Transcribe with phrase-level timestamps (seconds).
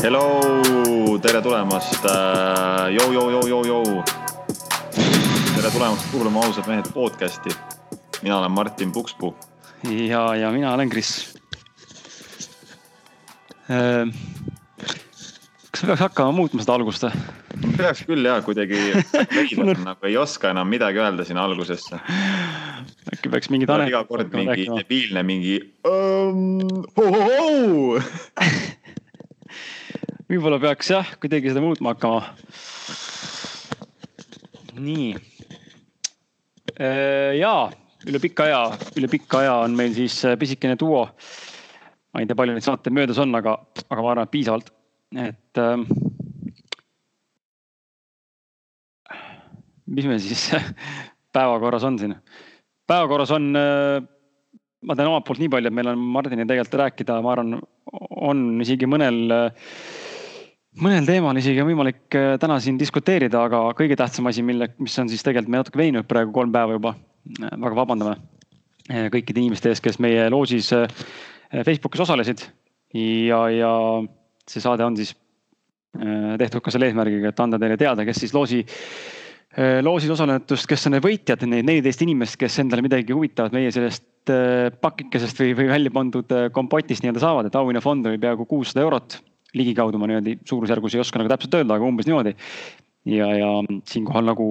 [0.00, 0.40] Hello,
[1.20, 4.02] tere tulemast äh,, jou, jou, jou, jou, jou.
[5.54, 7.52] tere tulemast kuulama Ausad mehed podcast'i.
[8.22, 9.34] mina olen Martin Pukspuu.
[9.84, 11.34] ja, ja mina olen Kris.
[15.70, 17.12] kas me peaks hakkama muutma seda algust või?
[17.76, 18.80] peaks küll ja kuidagi
[19.84, 22.00] nagu ei oska enam midagi öelda sinna algusesse.
[23.12, 23.92] äkki peaks mingi Tanel.
[23.92, 26.58] iga kord mingi debiilne mingi um,.
[30.40, 32.22] Võib-olla peaks jah, kuidagi seda muutma hakkama.
[34.80, 35.10] nii.
[37.36, 37.50] ja
[38.08, 38.60] üle pika aja,
[38.96, 41.02] üle pika aja on meil siis pisikene duo.
[42.14, 44.72] ma ei tea, palju neid saateid möödas on, aga, aga ma arvan, et piisavalt,
[45.28, 45.84] et ähm,
[49.92, 50.46] mis meil siis
[51.36, 52.16] päevakorras on siin?
[52.88, 57.36] päevakorras on, ma teen omalt poolt nii palju, et meil on Martini tegelikult rääkida, ma
[57.36, 57.60] arvan,
[58.32, 59.20] on isegi mõnel,
[60.78, 65.10] mõnel teemal isegi on võimalik täna siin diskuteerida, aga kõige tähtsam asi, mille, mis on
[65.10, 66.94] siis tegelikult me natuke veinud praegu kolm päeva juba.
[67.50, 68.16] väga vabandame
[69.12, 70.70] kõikide inimeste ees, kes meie loosis
[71.66, 72.46] Facebookis osalesid
[72.94, 73.72] ja, ja
[74.48, 75.12] see saade on siis
[76.38, 78.64] tehtud ka selle eesmärgiga, et anda teile teada, kes siis loosi
[79.82, 84.30] loosis osalenutust, kes on need võitjad, need neliteist inimest, kes endale midagi huvitavat meie sellest
[84.80, 89.18] pakikesest või, või välja pandud kompotist nii-öelda saavad, et auhinnafond oli peaaegu kuussada eurot.
[89.56, 92.34] Ligikaudu ma niimoodi suurusjärgus ei oska nagu täpselt öelda, aga umbes niimoodi.
[93.10, 93.50] ja, ja
[93.88, 94.48] siinkohal nagu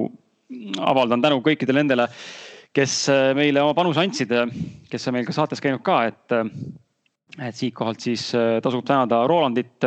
[0.81, 2.07] avaldan tänu kõikidele nendele,
[2.73, 2.95] kes
[3.37, 4.33] meile oma panuse andsid,
[4.89, 6.37] kes on meil ka saates käinud ka, et,
[7.37, 8.29] et siitkohalt siis
[8.63, 9.85] tasub tänada Rolandit,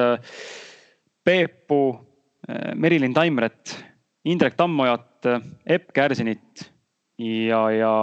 [1.22, 1.82] Peepu,
[2.74, 3.74] Merilin Taimret
[4.24, 5.26] Indrek Tammojat,
[5.66, 6.70] Epp Kärsinit
[7.18, 7.94] ja, ja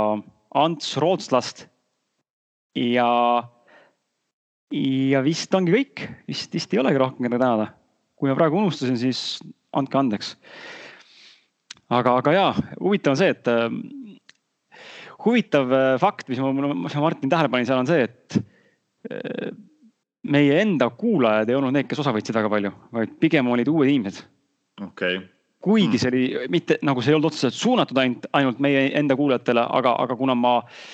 [0.55, 1.67] Ants Rootslast.
[2.75, 3.43] ja,
[4.73, 7.69] ja vist ongi kõik, vist, vist ei olegi rohkem keda tänada.
[8.19, 9.39] kui ma praegu unustasin, siis
[9.71, 10.35] andke andeks.
[11.89, 13.69] aga, aga jaa, huvitav on see, et äh,
[15.25, 18.39] huvitav fakt, mis ma, ma Martin tähele panin seal on see, et
[19.09, 19.49] äh,
[20.23, 23.89] meie enda kuulajad ei olnud need, kes osa võtsid väga palju, vaid pigem olid uued
[23.89, 24.23] inimesed.
[24.83, 25.99] okei okay kuigi hmm.
[25.99, 29.95] see oli mitte nagu see ei olnud otseselt suunatud ainult, ainult meie enda kuulajatele, aga,
[30.05, 30.53] aga kuna ma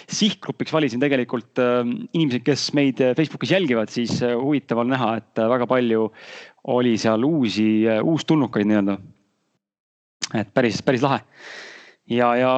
[0.10, 5.42] sihtgrupiks valisin tegelikult äh, inimesed, kes meid Facebookis jälgivad, siis äh, huvitav on näha, et
[5.42, 6.08] äh, väga palju
[6.74, 8.98] oli seal uusi äh,, uustulnukaid nii-öelda.
[10.42, 11.22] et päris, päris lahe.
[12.10, 12.56] ja, ja,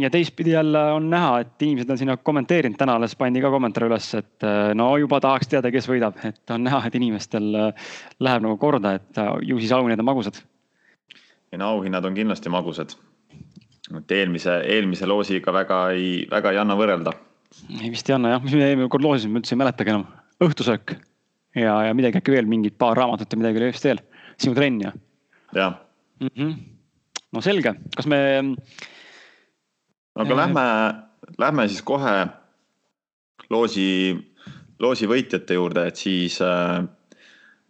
[0.00, 3.90] ja teistpidi jälle on näha, et inimesed on sinna kommenteerinud, täna alles pandi ka kommentaar
[3.90, 7.88] üles, et äh, no juba tahaks teada, kes võidab, et on näha, et inimestel äh,
[8.24, 10.46] läheb nagu korda, et äh, ju siis auhinnad on magusad
[11.56, 12.92] ei no auhinnad on kindlasti magusad.
[13.96, 17.14] et eelmise, eelmise loosiga väga ei, väga ei anna võrrelda.
[17.80, 20.06] ei vist ei anna jah, mis me eelmine kord loosisime, ma üldse ei mäletagi enam.
[20.44, 20.96] õhtusöök
[21.56, 24.02] ja, ja midagi äkki veel, mingid paar raamatut ja midagi oli vist veel.
[24.36, 24.92] sinu trenn ja.
[25.56, 25.78] jah
[26.20, 26.32] mm.
[26.34, 26.56] -hmm.
[27.32, 28.20] no selge, kas me.
[30.14, 30.36] aga äh...
[30.42, 30.66] lähme,
[31.38, 32.18] lähme siis kohe
[33.48, 33.88] loosi,
[34.78, 36.84] loosi võitjate juurde, et siis äh,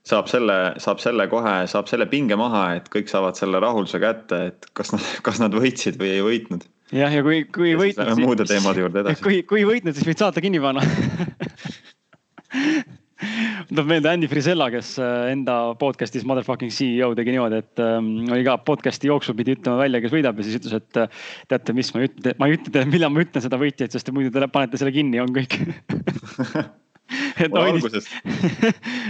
[0.06, 4.42] saab selle, saab selle kohe, saab selle pinge maha, et kõik saavad selle rahulduse kätte,
[4.52, 6.66] et kas nad, kas nad võitsid või ei võitnud.
[6.94, 8.12] jah, ja kui, kui ei võitnud.
[8.12, 9.24] Lähme muude teemade juurde edasi.
[9.24, 10.84] kui, kui võitnud, siis võid saate kinni panna
[13.66, 18.44] tuleb meelde Andy Frisella, kes äh, enda podcast'is Motherfucking CEO tegi niimoodi, et ähm, oli
[18.46, 21.90] ka podcast'i jooksul pidi ütlema välja, kes võidab ja siis ütles, et äh, teate, mis
[21.94, 24.30] ma ei ütle, ma ei ütle teile, millal ma ütlen seda võitjaid, sest te muidu
[24.34, 25.58] te panete selle kinni, on kõik
[27.52, 28.08] mul alguses,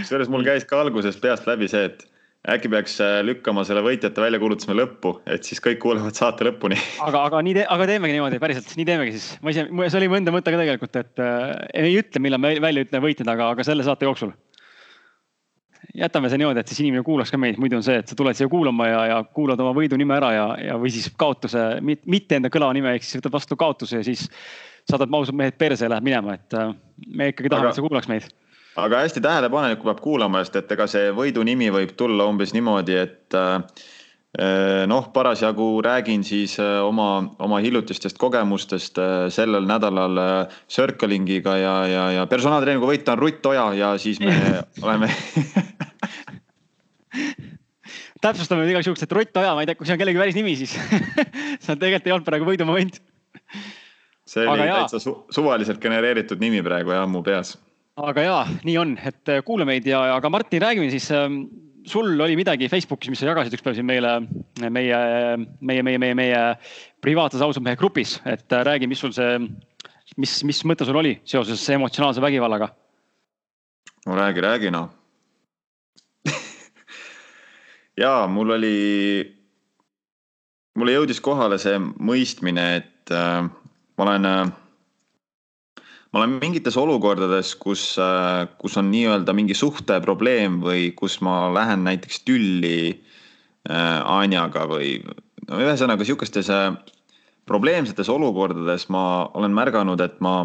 [0.01, 2.05] kusjuures mul käis ka alguses peast läbi see, et
[2.47, 6.77] äkki peaks äh, lükkama selle võitjate väljakuulutamise lõppu, et siis kõik kuulevad saate lõpuni.
[7.07, 9.29] aga, aga nii, aga teemegi niimoodi, päriselt, nii teemegi siis.
[9.43, 11.47] ma ise, see oli mu enda mõte ka tegelikult, et äh,
[11.83, 14.31] ei ütle, millal me välja ütleme võitjad, aga, aga selle saate jooksul.
[15.97, 18.37] jätame see niimoodi, et siis inimene kuulaks ka meid, muidu on see, et sa tuled
[18.37, 22.39] siia kuulama ja, ja kuulad oma võidu nime ära ja, ja, või siis kaotuse, mitte
[22.39, 24.27] enda kõlava nime, ehk siis võtad vastu kaotuse ja siis
[24.91, 26.73] saadad ausad mehed perse ja lähed minema, et äh,
[27.07, 28.27] me ikkagi tahame, et sa kuulaks meid.
[28.77, 32.97] aga hästi tähelepanelikku peab kuulama, sest et ega see võidu nimi võib tulla umbes niimoodi,
[33.01, 33.63] et äh,
[34.87, 37.09] noh, parasjagu räägin siis äh, oma,
[37.43, 38.99] oma hiljutistest kogemustest
[39.33, 40.19] sellel nädalal
[40.69, 44.35] Circlingiga ja, ja, ja personaaltreeningu võitja on Rutt Oja ja siis me
[44.85, 45.09] oleme
[48.21, 50.55] täpsustame igaks juhuks, et Rutt Oja, ma ei tea, kui see on kellegi päris nimi,
[50.59, 50.73] siis.
[51.63, 53.01] See on tegelikult ei olnud praegu võidumoment
[54.27, 57.55] see oli aga täitsa su suvaliselt genereeritud nimi praegu jah mu peas.
[57.97, 61.45] aga ja, nii on, et äh, kuula meid ja, aga Martin, räägime siis ähm,
[61.87, 64.19] sul oli midagi Facebookis, mis sa jagasid ükspäev siin meile,
[64.61, 64.99] meie,
[65.59, 66.41] meie, meie, meie, meie
[67.03, 69.39] privaatses ausad mehe grupis, et äh, räägi, mis sul see,
[70.19, 72.69] mis, mis mõte sul oli seoses emotsionaalse vägivallaga?
[74.07, 74.91] no räägi, räägi noh
[78.03, 78.75] ja mul oli,
[80.75, 83.47] mulle jõudis kohale see mõistmine, et äh,
[83.97, 84.51] ma olen äh,
[86.11, 91.85] ma olen mingites olukordades, kus, äh, kus on nii-öelda mingi suhteprobleem või kus ma lähen
[91.87, 94.99] näiteks tülli äh, Anjaga või
[95.47, 96.51] no ühesõnaga sihukestes
[97.47, 100.43] probleemsetes olukordades ma olen märganud, et ma,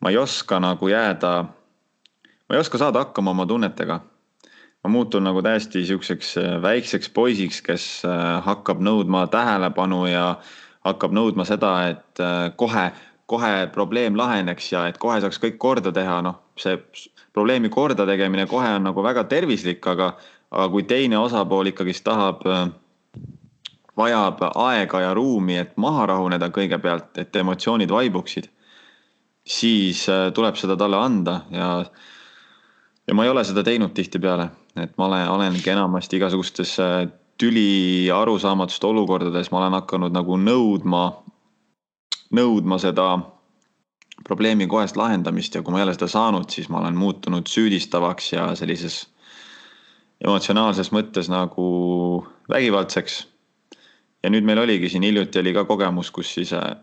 [0.00, 4.00] ma ei oska nagu jääda, ma ei oska saada hakkama oma tunnetega.
[4.84, 7.84] ma muutun nagu täiesti sihukeseks väikseks poisiks, kes
[8.44, 10.26] hakkab nõudma tähelepanu ja
[10.84, 12.22] hakkab nõudma seda, et
[12.60, 12.90] kohe
[13.26, 16.76] kohe probleem laheneks ja et kohe saaks kõik korda teha, noh, see
[17.34, 20.12] probleemi kordategemine kohe on nagu väga tervislik, aga,
[20.50, 22.44] aga kui teine osapool ikkagist tahab,
[23.96, 28.50] vajab aega ja ruumi, et maha rahuneda kõigepealt, et emotsioonid vaibuksid,
[29.44, 31.68] siis äh, tuleb seda talle anda ja,
[33.06, 34.48] ja ma ei ole seda teinud tihtipeale,
[34.80, 37.04] et ma olen, olengi enamasti igasugustes äh,
[37.38, 41.04] tüli arusaamatute olukordades, ma olen hakanud nagu nõudma
[42.34, 43.08] nõudma seda
[44.24, 48.32] probleemi kohest lahendamist ja kui ma ei ole seda saanud, siis ma olen muutunud süüdistavaks
[48.32, 49.04] ja sellises
[50.24, 51.66] emotsionaalses mõttes nagu
[52.50, 53.26] vägivaldseks.
[54.22, 56.76] ja nüüd meil oligi siin hiljuti oli ka kogemus, kus siis äh,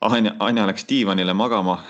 [0.00, 1.80] Anja, Anja läks diivanile magama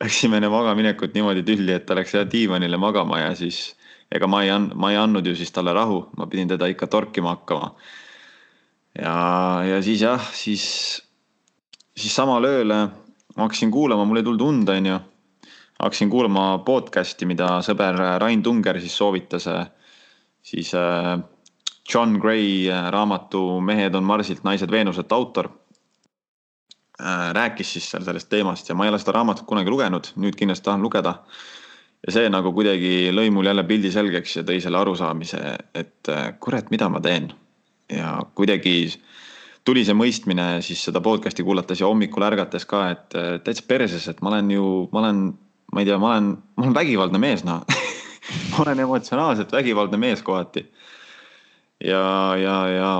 [0.00, 3.74] Läksime enne magaminekut niimoodi tülli, et ta läks jah diivanile magama ja siis
[4.12, 6.86] ega ma ei and-, ma ei andnud ju siis talle rahu, ma pidin teda ikka
[6.86, 7.74] torkima hakkama.
[8.98, 9.16] ja,
[9.64, 10.66] ja siis jah, siis
[11.96, 12.88] siis samal ööl äh,
[13.36, 14.98] ma hakkasin kuulama, mul ei tulnud und, onju.
[15.80, 19.48] hakkasin kuulama podcast'i, mida sõber Rain Tunger siis soovitas.
[19.52, 19.66] Äh,
[20.42, 21.16] siis äh,
[21.92, 25.50] John Gray raamatu Mehed on Marsilt, naised Veenuselt autor.
[27.36, 30.64] rääkis siis seal sellest teemast ja ma ei ole seda raamatut kunagi lugenud, nüüd kindlasti
[30.64, 31.10] tahan lugeda.
[32.04, 35.40] Ja see nagu kuidagi lõi mul jälle pildi selgeks ja tõi selle arusaamise,
[35.74, 37.32] et kurat, mida ma teen.
[37.92, 38.92] ja kuidagi
[39.66, 44.22] tuli see mõistmine siis seda podcast'i kuulates ja hommikul ärgates ka, et täitsa perses, et
[44.22, 45.22] ma olen ju, ma olen,
[45.72, 47.62] ma ei tea, ma olen, ma olen vägivaldne mees, noh
[48.50, 50.66] ma olen emotsionaalselt vägivaldne mees kohati.
[51.84, 52.92] ja, ja, ja,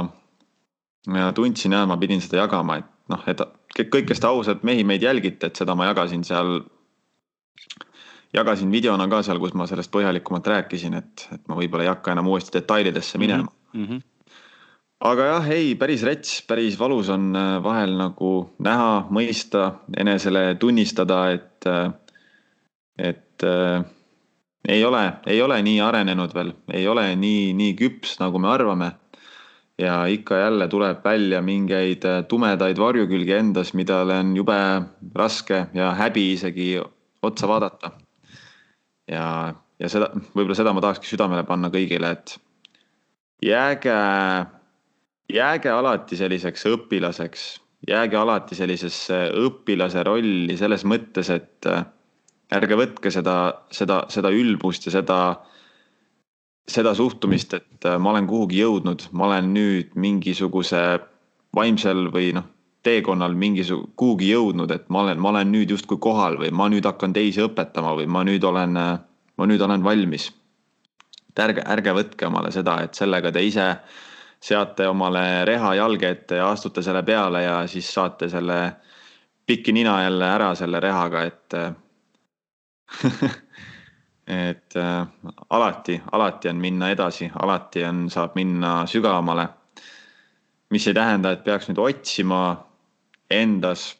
[1.18, 3.42] ja tundsin ja ma pidin seda jagama, et noh, et
[3.84, 6.60] kõik, kes te ausalt mehi meid jälgite, et seda ma jagasin seal.
[8.36, 12.12] Jagasin videona ka seal, kus ma sellest põhjalikumalt rääkisin, et, et ma võib-olla ei hakka
[12.12, 13.88] enam uuesti detailidesse minema mm.
[13.88, 14.04] -hmm
[15.00, 18.30] aga jah, ei, päris rets, päris valus on äh, vahel nagu
[18.64, 21.92] näha, mõista, enesele tunnistada, et, äh,
[22.98, 23.84] et äh,
[24.68, 28.92] ei ole, ei ole nii arenenud veel, ei ole nii, nii küps, nagu me arvame.
[29.78, 34.56] ja ikka jälle tuleb välja mingeid äh, tumedaid varjukülgi endas, millele on jube
[35.14, 36.80] raske ja häbi isegi
[37.22, 37.90] otsa vaadata.
[39.10, 42.36] Ja, ja seda, võib-olla seda ma tahakski südamele panna kõigile, et
[43.44, 43.96] jääge
[45.32, 47.44] jääge alati selliseks õpilaseks,
[47.88, 51.84] jääge alati sellisesse õpilase rolli selles mõttes, et äh,
[52.54, 53.36] ärge võtke seda,
[53.74, 55.20] seda, seda ülbust ja seda,
[56.70, 60.84] seda suhtumist, et äh, ma olen kuhugi jõudnud, ma olen nüüd mingisuguse
[61.56, 62.46] vaimsel või noh,
[62.86, 66.86] teekonnal mingisu-, kuhugi jõudnud, et ma olen, ma olen nüüd justkui kohal või ma nüüd
[66.86, 68.76] hakkan teisi õpetama või ma nüüd olen,
[69.36, 70.30] ma nüüd olen valmis.
[71.30, 73.66] et ärge, ärge võtke omale seda, et sellega te ise
[74.40, 78.60] seate omale reha jalge ette ja astute selle peale ja siis saate selle
[79.46, 81.54] piki nina jälle ära selle rehaga, et
[84.26, 85.06] et äh,
[85.50, 89.48] alati, alati on minna edasi, alati on, saab minna sügavamale.
[90.70, 92.65] mis ei tähenda, et peaks nüüd otsima
[93.30, 93.94] endas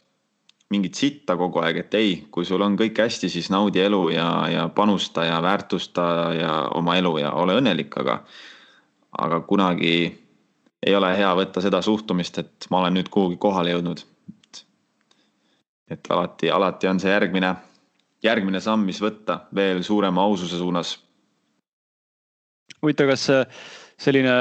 [0.71, 4.27] mingit sitta kogu aeg, et ei, kui sul on kõik hästi, siis naudi elu ja,
[4.51, 8.19] ja panusta ja väärtusta ja oma elu ja ole õnnelik, aga,
[9.23, 9.95] aga kunagi
[10.87, 14.03] ei ole hea võtta seda suhtumist, et ma olen nüüd kuhugi kohale jõudnud.
[15.91, 17.53] et alati, alati on see järgmine,
[18.23, 20.97] järgmine samm, mis võtta veel suurema aususe suunas.
[22.83, 23.29] huvitav, kas
[24.01, 24.35] selline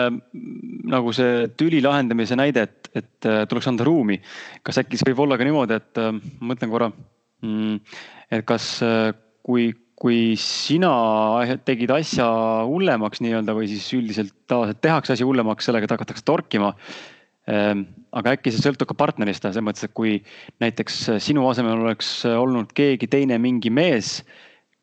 [0.91, 4.19] nagu see tüli lahendamise näide, et, et äh, tuleks anda ruumi,
[4.65, 6.91] kas äkki see võib olla ka niimoodi, et äh, ma mõtlen korra,
[7.45, 7.79] mm,
[8.35, 9.09] et kas, äh,
[9.45, 10.89] kui kui sina
[11.63, 12.25] tegid asja
[12.67, 16.73] hullemaks nii-öelda või siis üldiselt tavaliselt tehakse asi hullemaks sellega, hakatakse torkima.
[17.47, 20.17] Ehm, aga äkki see sõltub ka partnerist, selles mõttes, et kui
[20.59, 24.17] näiteks sinu asemel oleks olnud keegi teine, mingi mees,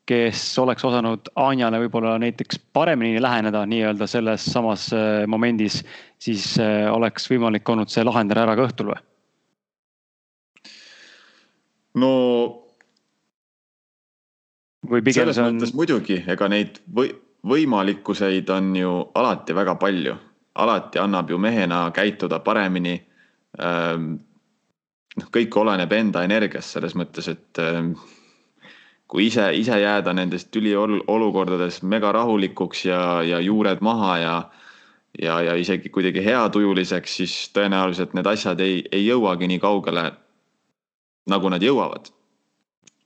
[0.07, 5.83] kes oleks osanud Anjale võib-olla näiteks paremini läheneda nii-öelda selles samas eh, momendis,
[6.19, 9.03] siis eh, oleks võimalik olnud see lahendada ära ka õhtul või?
[12.03, 12.13] no
[14.91, 15.61] või pigem selles see on.
[15.61, 17.15] mõttes muidugi, ega neid või
[17.47, 20.17] võimalikkuseid on ju alati väga palju,
[20.63, 22.95] alati annab ju mehena käituda paremini.
[23.59, 27.61] noh, kõik oleneb enda energiast selles mõttes, et
[29.13, 34.37] kui ise, ise jääda nendest üliolukordades mega rahulikuks ja, ja juured maha ja
[35.21, 40.07] ja, ja isegi kuidagi heatujuliseks, siis tõenäoliselt need asjad ei, ei jõuagi nii kaugele,
[41.29, 42.09] nagu nad jõuavad.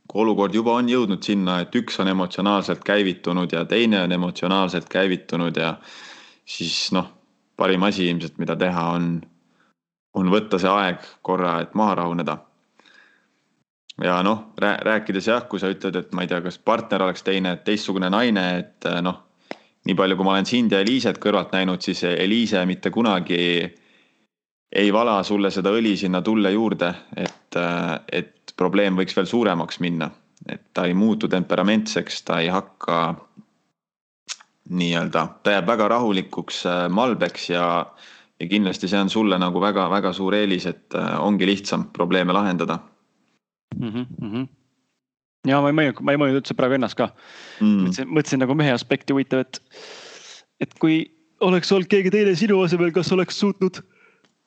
[0.06, 4.86] kui olukord juba on jõudnud sinna, et üks on emotsionaalselt käivitunud ja teine on emotsionaalselt
[4.88, 5.75] käivitunud ja
[6.44, 7.10] siis noh,
[7.56, 9.20] parim asi ilmselt, mida teha, on,
[10.14, 12.38] on võtta see aeg korra, et maha rahuneda
[14.02, 17.56] ja noh, rääkides jah, kui sa ütled, et ma ei tea, kas partner oleks teine,
[17.64, 19.22] teistsugune naine, et eh, noh,
[19.86, 23.40] nii palju, kui ma olen sind ja Eliiset kõrvalt näinud, siis Eliise mitte kunagi
[24.76, 29.80] ei vala sulle seda õli sinna tulle juurde, et, eh, et probleem võiks veel suuremaks
[29.80, 30.10] minna.
[30.46, 33.16] et ta ei muutu temperamentseks, ta ei hakka
[34.68, 37.64] nii-öelda, ta jääb väga rahulikuks eh, malbeks ja,
[38.38, 42.78] ja kindlasti see on sulle nagu väga-väga suur eelis, et ongi lihtsam probleeme lahendada
[43.80, 44.06] mm.
[44.21, 44.47] -hmm.
[45.50, 47.11] ja ma ei mõelnud, ma ei mõelnud üldse praegu ennast ka
[47.61, 47.85] mm..
[47.87, 49.61] mõtlesin, mõtlesin nagu mehe aspekti huvitav, et,
[50.61, 51.04] et kui
[51.45, 53.80] oleks olnud keegi teine sinu asemel, kas oleks suutnud,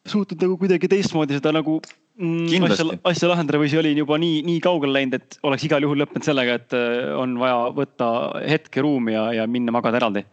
[0.10, 1.80] suutnud nagu kuidagi teistmoodi seda nagu
[2.18, 5.86] mm, asja, asja lahendada või see oli juba nii, nii kaugele läinud, et oleks igal
[5.86, 8.10] juhul lõppenud sellega, et äh, on vaja võtta
[8.48, 10.26] hetke ruumi ja, ja minna magada eraldi?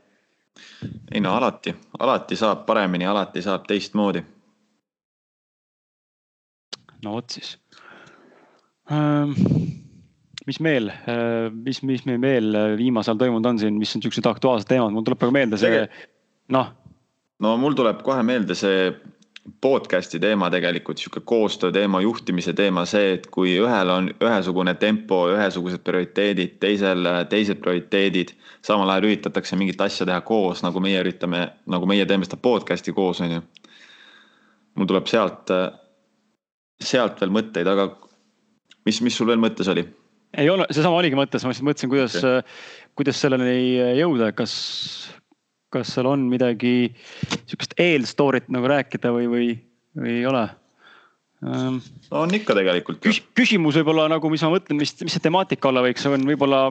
[1.12, 4.22] ei no alati, alati saab paremini, alati saab teistmoodi.
[7.04, 7.56] no vot siis
[10.46, 14.28] mis veel, ehm, mis, mis meil veel viimasel ajal toimunud on siin, mis on siuksed
[14.30, 15.82] aktuaalsed teemad, mul tuleb praegu meelde see,
[16.54, 16.70] noh.
[17.42, 18.90] no mul tuleb kohe meelde see
[19.62, 25.20] podcast'i teema tegelikult, sihuke koostöö teema, juhtimise teema, see, et kui ühel on ühesugune tempo,
[25.34, 28.34] ühesugused prioriteedid, teisel teised prioriteedid.
[28.66, 32.92] samal ajal üritatakse mingit asja teha koos, nagu meie üritame, nagu meie teeme seda podcast'i
[32.92, 33.42] koos, on ju.
[34.74, 35.52] mul tuleb sealt,
[36.82, 37.88] sealt veel mõtteid, aga
[38.86, 39.84] mis, mis sul veel mõttes oli?
[40.36, 42.42] ei ole, seesama oligi mõttes, ma lihtsalt mõtlesin, kuidas okay.,
[42.96, 44.52] kuidas selleni jõuda, kas,
[45.72, 46.92] kas seal on midagi
[47.44, 49.50] sihukest eelstory't nagu rääkida või, või,
[49.98, 50.44] või ei ole
[51.44, 51.80] ähm,?
[52.10, 53.20] on ikka tegelikult küs,.
[53.36, 56.62] küsimus võib-olla nagu, mis ma mõtlen, mis, mis see temaatika olla võiks, on võib-olla,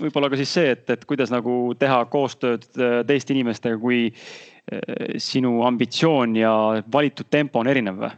[0.00, 5.16] võib-olla ka siis see, et, et kuidas nagu teha koostööd äh, teiste inimestega, kui äh,
[5.22, 6.54] sinu ambitsioon ja
[6.92, 8.14] valitud tempo on erinev või?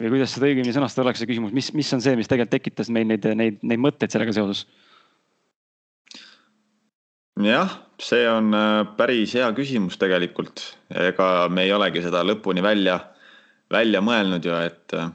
[0.00, 2.88] Või kuidas seda õigemini sõnastada oleks see küsimus, mis, mis on see, mis tegelikult tekitas
[2.92, 4.64] meil neid, neid, neid mõtteid sellega seoses?
[7.40, 12.98] jah, see on äh, päris hea küsimus tegelikult, ega me ei olegi seda lõpuni välja,
[13.72, 15.12] välja mõelnud ju, et äh,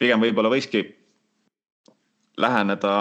[0.00, 0.84] pigem võib-olla võikski
[2.40, 2.94] läheneda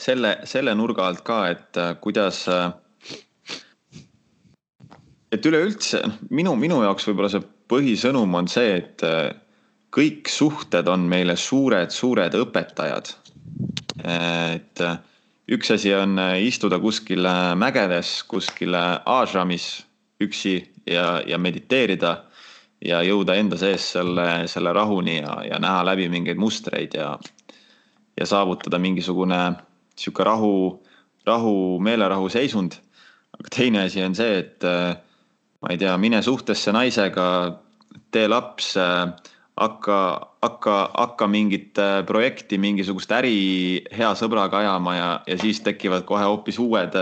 [0.00, 2.46] selle, selle nurga alt ka, et äh, kuidas.
[5.30, 9.30] et üleüldse minu, minu jaoks võib-olla see põhisõnum on see, et äh,
[9.94, 13.14] kõik suhted on meile suured-suured õpetajad.
[14.04, 14.98] et äh,
[15.50, 19.84] üks asi on äh, istuda kuskil mägedes, kuskil ashramis
[20.20, 22.24] üksi ja, ja mediteerida
[22.84, 27.18] ja jõuda enda sees selle, selle rahuni ja, ja näha läbi mingeid mustreid ja,
[28.16, 29.40] ja saavutada mingisugune
[30.00, 30.80] sihuke rahu,
[31.26, 32.78] rahu, meelerahu seisund.
[33.38, 34.64] aga teine asi on see, et
[35.60, 37.26] ma ei tea, mine suhtesse naisega,
[38.14, 38.72] tee laps,
[39.60, 39.98] hakka,
[40.42, 43.34] hakka, hakka mingit äh, projekti, mingisugust äri
[43.92, 46.96] hea sõbraga ajama ja, ja siis tekivad kohe hoopis uued,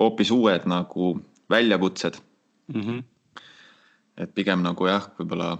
[0.00, 1.14] hoopis uued nagu
[1.52, 2.18] väljakutsed
[2.74, 2.80] mm.
[2.80, 3.02] -hmm.
[4.24, 5.58] et pigem nagu jah, võib-olla.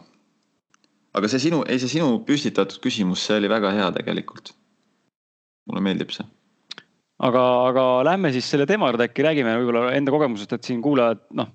[1.14, 4.54] aga see sinu, ei see sinu püstitatud küsimus, see oli väga hea tegelikult.
[5.70, 6.26] mulle meeldib see
[7.18, 11.22] aga, aga lähme siis selle teema juurde äkki räägime võib-olla enda kogemusest, et siin kuulajad
[11.30, 11.52] noh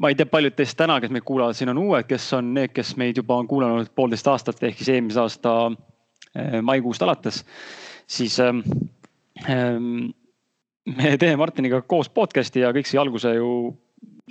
[0.00, 2.72] ma ei tea, paljud teist täna, kes meid kuulavad, siin on uued, kes on need,
[2.76, 7.42] kes meid juba on kuulanud poolteist aastat ehk siis eelmise aasta eh, maikuust alates.
[8.06, 8.62] siis ähm,
[10.96, 13.50] me teeme Martiniga koos podcast'i ja kõik sai alguse ju,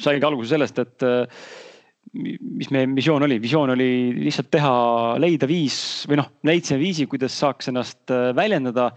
[0.01, 1.45] saigi alguse sellest, et äh,
[2.11, 4.73] mis meie visioon oli, visioon oli lihtsalt teha,
[5.21, 5.77] leida viis
[6.09, 8.91] või noh, leidsime viisi, kuidas saaks ennast äh, väljendada.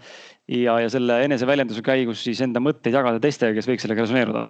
[0.49, 4.49] ja, ja selle eneseväljenduse käigus siis enda mõtteid jagada teistega, kes võiks sellega resoneeruda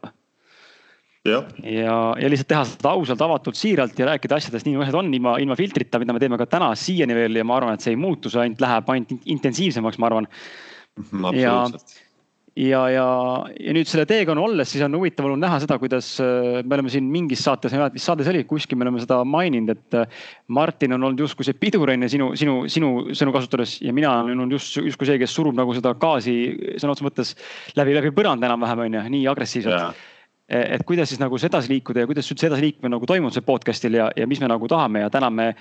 [1.26, 5.00] ja, ja, ja lihtsalt teha seda ausalt, avatult, siiralt ja rääkida asjadest nii, nagu asjad
[5.02, 7.86] on, ilma, ilma filtrita, mida me teeme ka täna siiani veel ja ma arvan, et
[7.86, 10.30] see ei muutu, see ainult läheb ainult intensiivsemaks, ma arvan.
[11.02, 11.56] Mhm, ja,
[12.56, 13.08] ja, ja,
[13.58, 16.94] ja nüüd selle teekonna olles, siis on huvitav olnud näha seda, kuidas äh, me oleme
[16.94, 19.74] siin mingis saates, ma ei mäleta, mis saade see oli, kuskil me oleme seda maininud,
[19.74, 20.24] et äh,
[20.56, 24.20] Martin on olnud justkui see pidur on ju sinu, sinu, sinu sõnu kasutades ja mina
[24.22, 26.36] olen olnud just justkui see, kes surub nagu seda gaasi
[26.78, 27.38] sõna otseses mõttes
[27.82, 30.06] läbi, läbi põranda enam-vähem on ju, nii agressiivselt.
[30.46, 33.46] E, et kuidas siis nagu edasi liikuda ja kuidas üldse edasi liikumine nagu toimub seal
[33.48, 35.54] podcast'il ja, ja mis me nagu tahame ja täna me.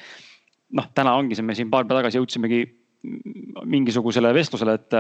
[0.75, 2.65] noh, täna ongi see, me siin paar päeva tagasi jõudsimegi
[3.69, 4.97] mingisugusele vestlusele, et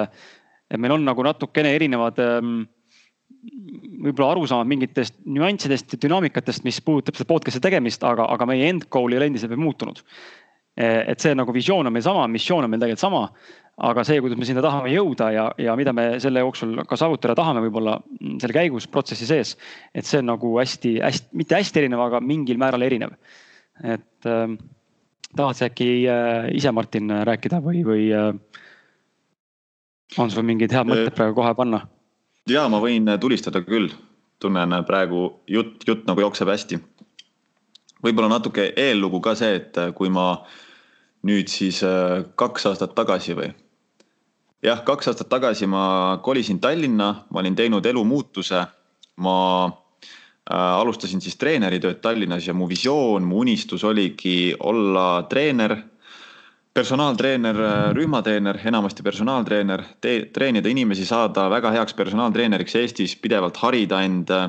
[0.71, 2.63] et meil on nagu natukene erinevad ähm,
[4.05, 8.87] võib-olla arusaamad mingitest nüanssidest ja dünaamikatest, mis puudutab seda podcast'i tegemist, aga, aga meie end
[8.93, 10.01] goal ei ole endiselt veel muutunud.
[10.75, 13.29] E, et see nagu visioon on meil sama, missioon on meil tegelikult sama.
[13.75, 17.35] aga see, kuidas me sinna tahame jõuda ja, ja mida me selle jooksul ka saavutada
[17.35, 19.57] tahame, võib-olla selle käigus protsessi sees.
[19.95, 23.17] et see on nagu hästi-hästi, mitte hästi erinev, aga mingil määral erinev.
[23.83, 24.55] et äh,
[25.37, 28.33] tahad sa äkki äh, ise, Martin, rääkida või, või äh,
[30.19, 31.85] on sul mingid head mõtted äh, praegu kohe panna?
[32.51, 33.91] ja ma võin tulistada küll,
[34.43, 36.79] tunnen praegu jutt, jutt nagu jookseb hästi.
[38.05, 40.45] võib-olla natuke eellugu ka see, et kui ma
[41.25, 43.49] nüüd siis äh, kaks aastat tagasi või
[44.65, 48.67] jah, kaks aastat tagasi ma kolisin Tallinna, ma olin teinud elumuutuse.
[49.17, 55.77] ma äh, alustasin siis treeneritööd Tallinnas ja mu visioon, mu unistus oligi olla treener
[56.75, 57.57] personaaltreener,
[57.95, 59.83] rühmatreener, enamasti personaaltreener,
[60.35, 64.49] treenida inimesi, saada väga heaks personaaltreeneriks Eestis, pidevalt harida end äh,.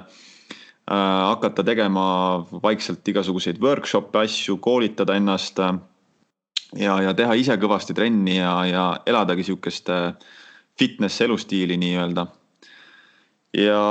[0.86, 5.78] hakata tegema vaikselt igasuguseid workshop'e, asju, koolitada ennast äh,.
[6.80, 10.10] Ja, ja teha ise kõvasti trenni ja, ja eladagi sihukest äh,
[10.80, 12.28] fitness elustiili nii-öelda.
[13.58, 13.82] ja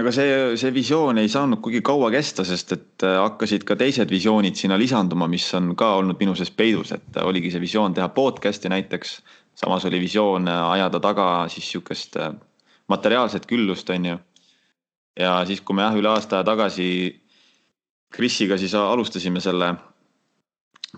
[0.00, 4.12] aga see, see visioon ei saanud kuigi kaua kesta, sest et äh, hakkasid ka teised
[4.12, 8.08] visioonid sinna lisanduma, mis on ka olnud minu sees peidus, et oligi see visioon teha
[8.12, 9.20] podcast'i näiteks.
[9.56, 12.32] samas oli visioon äh, ajada taga siis sihukest äh,
[12.88, 14.18] materiaalset küllust, on ju.
[15.16, 17.22] ja siis, kui me jah, üle aasta tagasi
[18.12, 19.74] Krisiga siis alustasime selle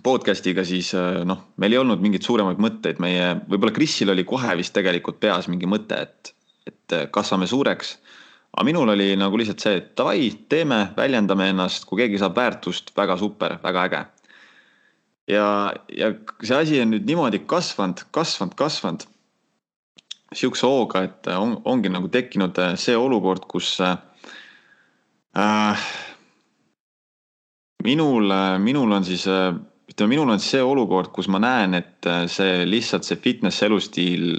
[0.05, 0.93] podcast'iga, siis
[1.27, 5.49] noh, meil ei olnud mingeid suuremaid mõtteid, meie, võib-olla Krisil oli kohe vist tegelikult peas
[5.51, 6.35] mingi mõte, et,
[6.69, 7.97] et kasvame suureks
[8.59, 12.91] aga minul oli nagu lihtsalt see, et davai, teeme, väljendame ennast, kui keegi saab väärtust,
[12.97, 14.01] väga super, väga äge.
[15.29, 15.47] ja,
[15.93, 19.07] ja see asi on nüüd niimoodi kasvanud, kasvanud, kasvanud.
[20.35, 23.97] sihukese hooga, et on, ongi nagu tekkinud see olukord, kus äh,
[27.85, 29.29] minul, minul on siis,
[29.89, 34.37] ütleme, minul on see olukord, kus ma näen, et see lihtsalt see fitness elustiil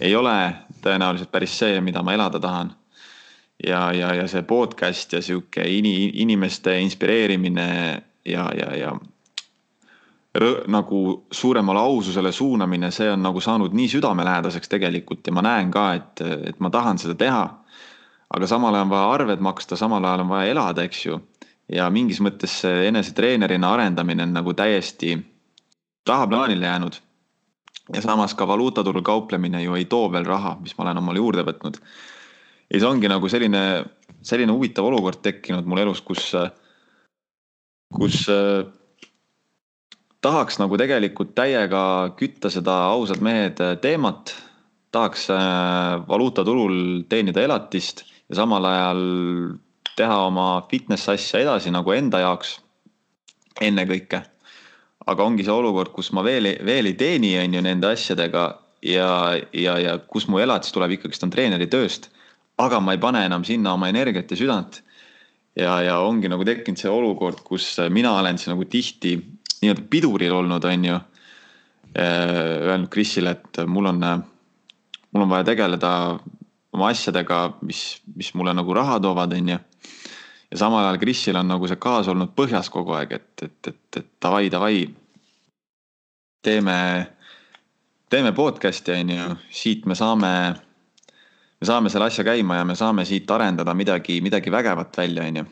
[0.00, 0.36] ei ole
[0.84, 2.72] tõenäoliselt päris see, mida ma elada tahan
[3.64, 7.68] ja, ja, ja see podcast ja sihuke ini, inimeste inspireerimine
[8.24, 8.94] ja, ja, ja
[10.36, 15.70] rõ, nagu suuremale aususele suunamine, see on nagu saanud nii südamelähedaseks tegelikult ja ma näen
[15.74, 17.46] ka, et, et ma tahan seda teha.
[18.36, 21.20] aga samal ajal on vaja arved maksta, samal ajal on vaja elada, eks ju.
[21.72, 25.16] Ja mingis mõttes see enesetreenerina arendamine on nagu täiesti
[26.06, 27.00] tahaplaanile jäänud.
[27.94, 31.42] ja samas ka valuutaturul kauplemine ju ei too veel raha, mis ma olen omale juurde
[31.46, 31.78] võtnud
[32.70, 33.62] ja siis ongi nagu selline,
[34.22, 36.32] selline huvitav olukord tekkinud mul elus, kus,
[37.94, 38.24] kus
[40.24, 41.82] tahaks nagu tegelikult täiega
[42.18, 44.34] kütta seda ausad mehed teemat.
[44.90, 45.26] tahaks
[46.08, 49.00] valuutaturul teenida elatist ja samal ajal
[49.96, 52.60] teha oma fitness asja edasi nagu enda jaoks.
[53.60, 54.22] ennekõike.
[55.06, 58.44] aga ongi see olukord, kus ma veel, veel ei teeni, on ju nende asjadega
[58.82, 59.10] ja,
[59.52, 62.10] ja, ja kus mu elatis tuleb ikkagist on treeneri tööst
[62.56, 64.82] aga ma ei pane enam sinna oma energiat ja südant.
[65.56, 69.16] ja, ja ongi nagu tekkinud see olukord, kus mina olen siis nagu tihti
[69.62, 70.96] nii-öelda piduril olnud, on ju.
[71.96, 74.02] Äh, öelnud Krisile, et mul on,
[75.12, 75.90] mul on vaja tegeleda
[76.76, 79.58] oma asjadega, mis, mis mulle nagu raha toovad, on ju.
[80.50, 84.00] Ja samal ajal Krisil on nagu see gaas olnud põhjas kogu aeg, et, et, et,
[84.00, 84.86] et davai, davai.
[86.46, 86.78] teeme,
[88.10, 90.32] teeme podcast'i, on ju, siit me saame
[91.60, 95.36] me saame selle asja käima ja me saame siit arendada midagi, midagi vägevat välja, on
[95.36, 95.44] ju.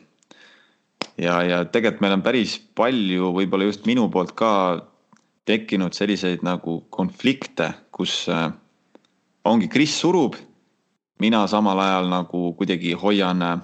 [1.18, 4.50] ja, ja tegelikult meil on päris palju, võib-olla just minu poolt ka
[5.48, 8.50] tekkinud selliseid nagu konflikte, kus äh,
[9.44, 10.37] ongi Kris surub.
[11.20, 13.61] mina samal ajal nagu kuidagi hoian, äh,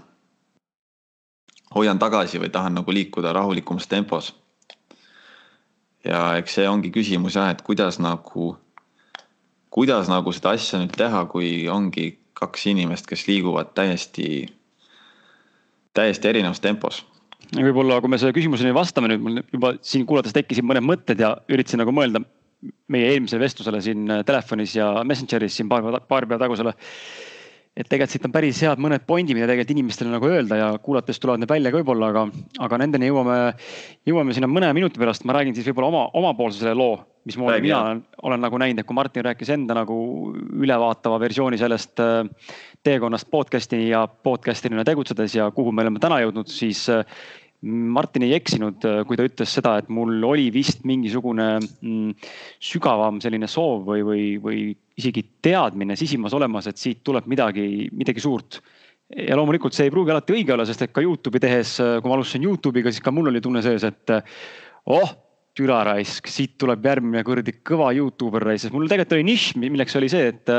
[1.75, 4.35] hoian tagasi või tahan nagu liikuda rahulikumas tempos.
[6.05, 8.55] ja eks see ongi küsimus jah, et kuidas nagu,
[9.71, 14.49] kuidas nagu seda asja nüüd teha, kui ongi kaks inimest, kes liiguvad täiesti,
[15.95, 17.05] täiesti erinevas tempos.
[17.55, 21.35] võib-olla, kui me selle küsimuseni vastame nüüd, mul juba siin kuulates tekkisid mõned mõtted ja
[21.51, 22.25] üritasin nagu mõelda,
[22.93, 26.75] meie eelmisele vestlusele siin telefonis ja Messengeris siin paar paar päeva tagusele
[27.79, 31.21] et tegelikult siit on päris head mõned pointid, mida tegelikult inimestele nagu öelda ja kuulates
[31.23, 32.25] tulevad need välja ka võib-olla, aga,
[32.67, 33.37] aga nendeni jõuame,
[34.09, 35.25] jõuame sinna mõne minuti pärast.
[35.25, 38.89] ma räägin siis võib-olla oma, omapoolse selle loo, mismoodi mina olen, olen nagu näinud, et
[38.89, 39.99] kui Martin rääkis enda nagu
[40.35, 42.25] ülevaatava versiooni sellest äh,
[42.83, 47.05] teekonnast podcast'ini ja podcast'ina tegutsedes ja kuhu me oleme täna jõudnud, siis äh,
[47.62, 52.29] Martin ei eksinud, äh, kui ta ütles seda, et mul oli vist mingisugune mm,
[52.70, 54.61] sügavam selline soov või, või, või
[55.01, 58.62] isegi teadmine sisimas olemas, et siit tuleb midagi, midagi suurt.
[59.11, 62.09] ja loomulikult see ei pruugi alati õige olla, sest et ka Youtube'i tehes, äh, kui
[62.09, 64.40] ma alustasin Youtube'iga, siis ka mul oli tunne sees, et äh,
[64.87, 65.12] oh,
[65.53, 70.01] türa raisk, siit tuleb järgmine kuradi kõva Youtuber raisk, sest mul tegelikult oli nišš, milleks
[70.01, 70.57] oli see, et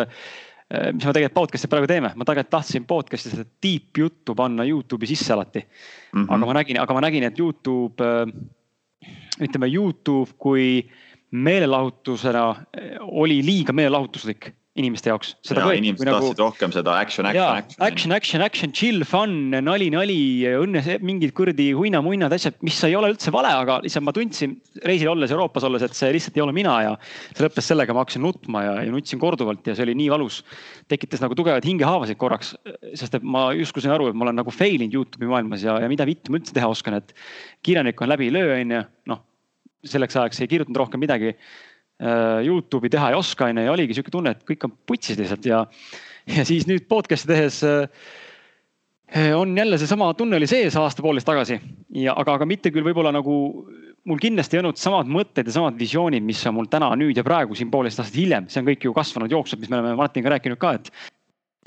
[0.72, 5.10] mis me tegelikult podcast'i praegu teeme, ma tegelikult tahtsin podcast'i seda deep juttu panna Youtube'i
[5.10, 6.24] sisse alati mm.
[6.24, 6.34] -hmm.
[6.36, 10.90] aga ma nägin, aga ma nägin, et Youtube, äh, ütleme Youtube kui
[11.32, 15.34] meelelahutusena äh, oli liiga meelelahutuslik inimeste jaoks.
[15.44, 17.84] inimesed nagu, tahtsid rohkem seda action, action, action.
[17.84, 23.10] action, action, action, chill, fun, nali, nali, õnne, mingid kuradi huina-munnad asjad, mis ei ole
[23.12, 24.54] üldse vale, aga lihtsalt ma tundsin
[24.88, 28.06] reisil olles, Euroopas olles, et see lihtsalt ei ole mina ja see lõppes sellega, ma
[28.06, 30.40] hakkasin nutma ja, ja nutsin korduvalt ja see oli nii valus.
[30.92, 32.54] tekitas nagu tugevaid hingehaavasid korraks,
[32.96, 35.82] sest et ma justkui sain aru, et ma olen nagu fail inud Youtube'i maailmas ja,
[35.84, 37.12] ja mida vittu ma üldse teha oskan, et
[37.64, 39.26] kirjanik on läbi löö, onju, noh
[39.88, 41.34] selleks ajaks ei kirjutanud rohkem midagi
[42.02, 45.64] Youtube'i teha ei oska, onju, ja oligi sihuke tunne, et kõik on putsis lihtsalt ja,
[46.30, 47.86] ja siis nüüd podcast'i tehes äh,
[49.36, 51.60] on jälle seesama tunne oli sees aasta-poolteist tagasi
[52.02, 53.36] ja aga, aga mitte küll võib-olla nagu
[54.08, 57.26] mul kindlasti ei olnud samad mõtted ja samad visioonid, mis on mul täna, nüüd ja
[57.26, 60.34] praegu siin poolteist aastat hiljem, see on kõik ju kasvanud jooksvalt, mis me oleme Martiniga
[60.36, 60.90] rääkinud ka, et.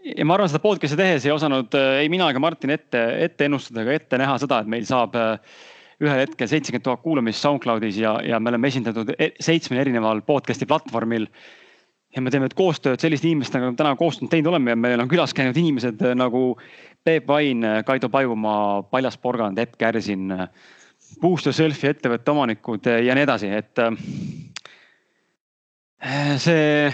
[0.08, 3.84] ja ma arvan, seda podcast'i tehes ei osanud ei mina ega Martin ette, ette ennustada
[3.84, 5.60] ega ette näha seda, et meil saab äh,
[6.02, 10.66] ühel hetkel seitsekümmend tuhat kuulamist SoundCloudis ja, ja me oleme esindatud e-, seitsmel erineval podcast'i
[10.66, 11.28] platvormil.
[12.14, 15.34] ja me teeme koostööd selliste inimestega, nagu täna koostööd teinud oleme ja meil on külas
[15.34, 16.56] käinud inimesed nagu
[17.04, 20.30] Peep Vain, Kaido Pajumaa, Paljas Porgand, Epp Kärsin,
[21.20, 23.98] Boost Yourselfi ettevõtte omanikud ja nii edasi, et äh,
[26.38, 26.92] see,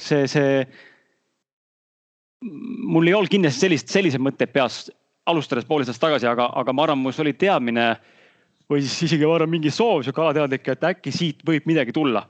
[0.00, 0.64] see, see
[2.42, 4.86] mul ei olnud kindlasti sellist, selliseid mõtteid peas
[5.28, 8.02] alustades poolteist aastat tagasi, aga, aga ma arvan, mul oli teadmine äh,
[8.70, 12.26] või siis isegi ma arvan, mingi soov sihuke alateadlik, et äkki siit võib midagi tulla.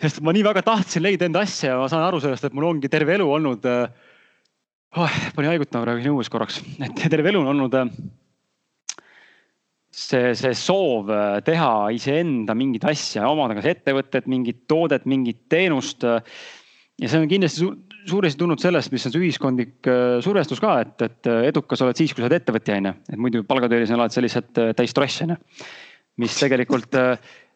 [0.00, 2.66] sest ma nii väga tahtsin leida enda asja ja ma saan aru sellest, et mul
[2.72, 3.86] ongi terve elu olnud äh,.
[4.94, 7.88] Oh, panin haigutama praegu õues korraks, et terve elu on olnud äh,
[9.90, 16.06] see, see soov äh, teha iseenda mingit asja, omada kas ettevõtet, mingit toodet, mingit teenust.
[17.02, 17.66] Ja see on kindlasti
[18.08, 21.98] suuresti tulnud sellest, mis on see ühiskondlik äh, survestus ka, et, et äh, edukas oled
[21.98, 22.92] siis, kui sa oled ettevõtja, on ju.
[23.12, 25.38] et muidu palgatöölis on alati sellised äh, täis stress, on ju.
[26.22, 26.94] mis tegelikult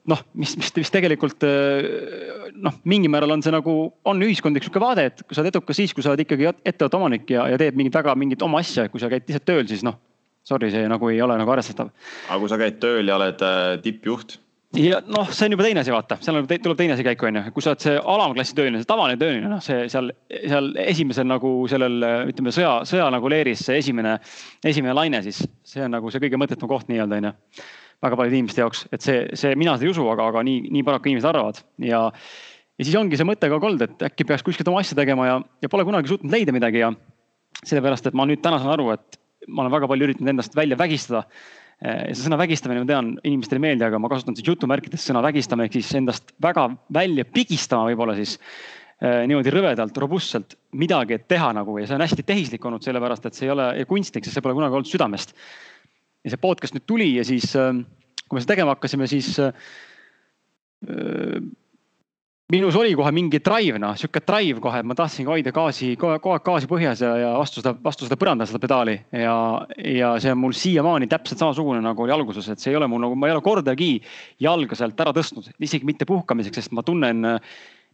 [0.08, 1.44] noh, mis, mis, mis tegelikult
[2.64, 3.74] noh, mingil määral on see nagu,
[4.08, 7.30] on ühiskondlik sihuke vaade, et sa oled edukas siis, kui sa oled ikkagi ettevõtte omanik
[7.30, 10.00] ja, ja teed mingit väga mingit oma asja, kui sa käid lihtsalt tööl, siis noh.
[10.48, 11.92] Sorry, see nagu ei ole nagu arvestatav.
[12.24, 13.42] aga kui sa käid tööl ja oled
[13.84, 14.38] tippjuht
[14.76, 17.38] ja noh, see on juba teine asi, vaata, seal on, tuleb teine asi käiku, on
[17.38, 21.28] ju, kui sa oled see alamklassi tööline, see tavaline tööline, noh, see seal, seal esimesel
[21.28, 24.18] nagu sellel ütleme sõja, sõja nagu leeris see esimene,
[24.68, 27.34] esimene laine, siis see on nagu see kõige mõttetum koht nii-öelda on ju.
[28.04, 30.84] väga paljude inimeste jaoks, et see, see, mina seda ei usu, aga, aga nii, nii
[30.86, 32.02] paraku inimesed arvavad ja.
[32.78, 35.38] ja siis ongi see mõte ka olnud, et äkki peaks kuskilt oma asja tegema ja,
[35.64, 36.92] ja pole kunagi suutnud leida midagi ja.
[37.64, 40.76] sellepärast, et ma nüüd täna saan aru, et ma olen väga palju üritanud endast välja
[40.78, 41.24] vägistada
[41.82, 45.22] ja see sõna vägistamine, ma tean, inimestele ei meeldi, aga ma kasutan siis jutumärkides sõna
[45.22, 51.28] vägistama ehk siis endast väga välja pigistama võib-olla siis eh, niimoodi rõvedalt, robustselt midagi, et
[51.30, 54.40] teha nagu ja see on hästi tehislik olnud, sellepärast et see ei ole kunstlik, sest
[54.40, 55.36] see pole kunagi olnud südamest.
[56.26, 57.70] ja see podcast nüüd tuli ja siis, eh,
[58.26, 59.38] kui me seda tegema hakkasime, siis
[62.52, 66.44] minus oli kohe mingi drive, noh sihuke drive kohe, ma tahtsin hoida gaasi, kogu aeg
[66.46, 68.94] gaasi põhjas ja, ja vastu seda, vastu seda põrandal seda pedaali.
[69.12, 69.34] Ja,
[69.84, 73.04] ja see on mul siiamaani täpselt samasugune nagu oli alguses, et see ei ole mul
[73.04, 73.90] nagu, ma ei ole kordagi
[74.44, 77.20] jalga sealt ära tõstnud, isegi mitte puhkamiseks, sest ma tunnen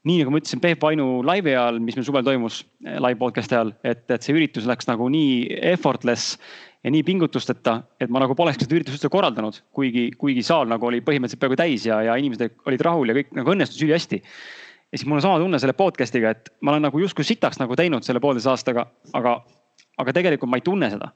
[0.05, 3.75] nii nagu ma ütlesin Peep Vainu laivi ajal, mis meil suvel toimus, live podcast'i ajal,
[3.83, 6.39] et, et see üritus läks nagu nii effortless
[6.85, 10.91] ja nii pingutusteta, et ma nagu poleks seda üritust üldse korraldanud, kuigi, kuigi saal nagu
[10.91, 14.21] oli põhimõtteliselt peaaegu täis ja, ja inimesed olid rahul ja kõik nagu õnnestus ülihästi.
[14.21, 17.77] ja siis mul on sama tunne selle podcast'iga, et ma olen nagu justkui sitaks nagu
[17.77, 19.39] teinud selle poolteise aastaga, aga,
[19.99, 21.11] aga tegelikult ma ei tunne seda.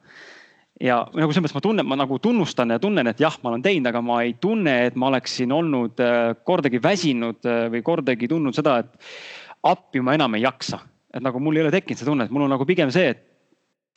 [0.80, 3.62] ja nagu selles mõttes ma tunnen, ma nagu tunnustan ja tunnen, et jah, ma olen
[3.62, 8.30] teinud, aga ma ei tunne, et ma oleksin olnud äh, kordagi väsinud äh, või kordagi
[8.30, 9.10] tundnud seda, et
[9.68, 10.80] appi ma enam ei jaksa.
[11.12, 13.27] et nagu mul ei ole tekkinud seda tunnet, mul on nagu pigem see, et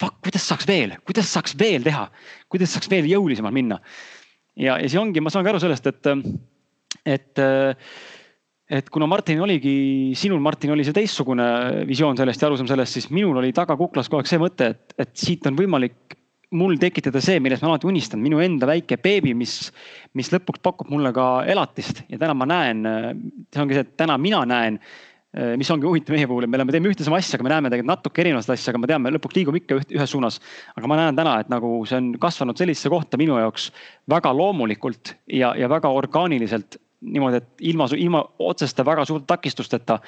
[0.01, 2.07] fuck, kuidas saaks veel, kuidas saaks veel teha,
[2.51, 3.79] kuidas saaks veel jõulisemalt minna.
[4.55, 6.09] ja, ja siis ongi, ma saan ka aru sellest, et,
[7.15, 7.43] et,
[8.79, 9.75] et kuna Martin oligi,
[10.17, 11.45] sinul, Martin, oli see teistsugune
[11.89, 14.97] visioon sellest ja arusaam sellest, siis minul oli taga kuklas kogu aeg see mõte, et,
[15.05, 16.17] et siit on võimalik
[16.51, 19.69] mul tekitada see, millest ma alati unistan, minu enda väike beebi, mis,
[20.19, 22.03] mis lõpuks pakub mulle ka elatist.
[22.11, 22.83] Ja täna ma näen,
[23.53, 24.81] see ongi see, et täna mina näen,
[25.31, 27.69] mis ongi huvitav meie puhul, et me oleme, teeme ühte sama asja, aga me näeme
[27.71, 30.41] tegelikult natuke erinevat asja, aga me teame, lõpuks liigume ikka ühes suunas.
[30.75, 33.69] aga ma näen täna, et nagu see on kasvanud sellisesse kohta minu jaoks
[34.11, 40.01] väga loomulikult ja, ja väga orgaaniliselt niimoodi, et ilma, ilma otseste väga suurte takistusteta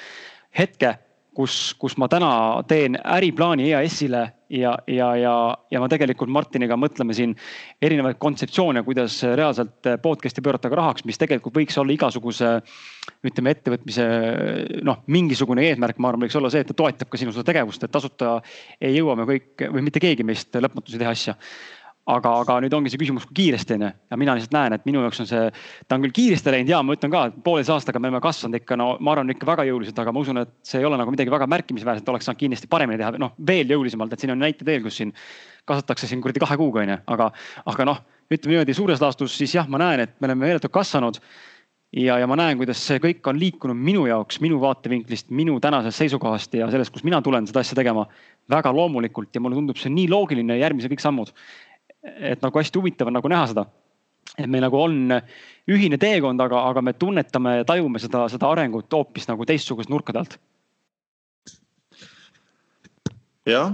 [0.59, 0.97] hetke,
[1.35, 2.29] kus, kus ma täna
[2.69, 5.33] teen äriplaani EAS-ile ja, ja, ja,
[5.71, 7.33] ja ma tegelikult Martiniga mõtleme siin
[7.81, 12.53] erinevaid kontseptsioone, kuidas reaalselt podcast'i pöörata ka rahaks, mis tegelikult võiks olla igasuguse
[13.25, 14.07] ütleme, ettevõtmise
[14.85, 17.83] noh, mingisugune eesmärk, ma arvan, võiks olla see, et ta toetab ka sinu seda tegevust,
[17.83, 18.37] et tasuta
[18.81, 21.37] ei jõua me kõik või mitte keegi meist lõpmatusi teha asja
[22.09, 24.87] aga, aga nüüd ongi see küsimus, kui kiiresti on ju ja mina lihtsalt näen, et
[24.87, 25.43] minu jaoks on see,
[25.87, 28.59] ta on küll kiiresti läinud ja ma ütlen ka, et pooleteise aastaga me oleme kasvanud
[28.59, 31.13] ikka no ma arvan ikka väga jõuliselt, aga ma usun, et see ei ole nagu
[31.13, 34.67] midagi väga märkimisväärset, oleks saanud kindlasti paremini teha, noh veel jõulisemalt, et siin on näiteid
[34.67, 35.15] veel, kus siin
[35.69, 37.31] kasvatakse siin kuradi kahe kuuga on ju, aga,
[37.71, 41.21] aga noh, ütleme niimoodi suures laastus siis jah, ma näen, et me oleme meeletult kasvanud.
[41.93, 46.01] Ja, ja ma näen, kuidas see kõik on liikunud minu jaoks, minu vaatevinklist, minu tänasest
[46.01, 48.07] seisukohast ja sellest, kus mina tulen seda asja tegema
[48.49, 49.29] väga loomulikult.
[49.29, 51.29] Ja mulle tundub see nii loogiline järgmised kõik sammud
[52.03, 53.65] et nagu hästi huvitav on nagu näha seda.
[54.37, 55.19] et meil nagu on
[55.69, 60.19] ühine teekond, aga, aga me tunnetame ja tajume seda, seda arengut hoopis nagu teistsugust nurkade
[60.19, 60.37] alt.
[63.45, 63.73] jah,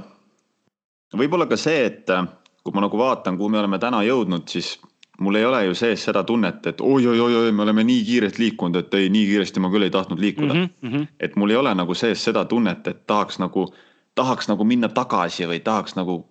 [1.14, 2.28] võib-olla ka see, et äh,
[2.64, 4.78] kui ma nagu vaatan, kuhu me oleme täna jõudnud, siis
[5.20, 8.94] mul ei ole ju sees seda tunnet, et oi-oi-oi, me oleme nii kiirelt liikunud, et
[8.98, 10.70] ei, nii kiiresti ma küll ei tahtnud liikuda mm.
[10.84, 11.08] -hmm.
[11.20, 13.68] et mul ei ole nagu sees seda tunnet, et tahaks nagu,
[14.16, 16.26] tahaks nagu minna tagasi või tahaks nagu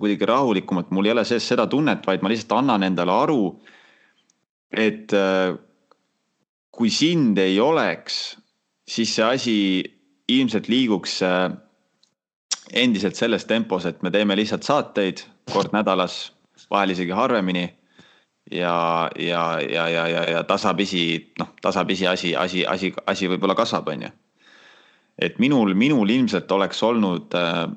[0.00, 3.42] kuidagi rahulikumalt, mul ei ole sees seda tunnet, vaid ma lihtsalt annan endale aru,
[4.74, 5.54] et äh,
[6.74, 8.36] kui sind ei oleks,
[8.88, 9.56] siis see asi
[10.28, 11.52] ilmselt liiguks äh,
[12.72, 16.32] endiselt selles tempos, et me teeme lihtsalt saateid kord nädalas,
[16.70, 17.68] vahel isegi harvemini.
[18.50, 23.88] ja, ja, ja, ja, ja, ja tasapisi, noh, tasapisi asi, asi, asi, asi võib-olla kasvab,
[23.88, 24.10] on ju.
[25.18, 27.68] et minul, minul ilmselt oleks olnud äh,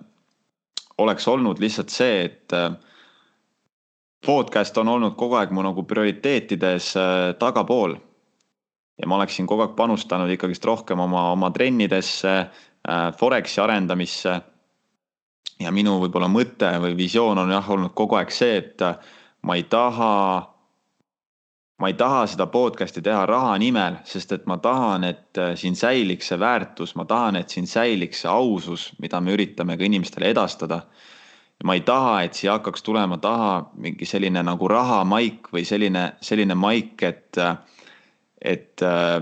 [0.97, 2.71] oleks olnud lihtsalt see, et äh,
[4.25, 7.95] podcast on olnud kogu aeg mu nagu prioriteetides äh, tagapool.
[8.97, 12.35] ja ma oleksin kogu aeg panustanud ikkagist rohkem oma, oma trennidesse,
[12.89, 14.41] äh, Foreksi arendamisse.
[15.59, 18.81] ja minu võib-olla mõte või visioon on jah olnud kogu aeg see, et
[19.41, 20.13] ma ei taha
[21.77, 25.77] ma ei taha seda podcast'i teha raha nimel, sest et ma tahan, et äh, siin
[25.77, 30.33] säiliks see väärtus, ma tahan, et siin säiliks see ausus, mida me üritame ka inimestele
[30.33, 30.81] edastada.
[31.65, 36.53] ma ei taha, et siia hakkaks tulema taha mingi selline nagu rahamaik või selline, selline
[36.53, 37.55] maik, et, äh,
[38.41, 39.21] et, äh,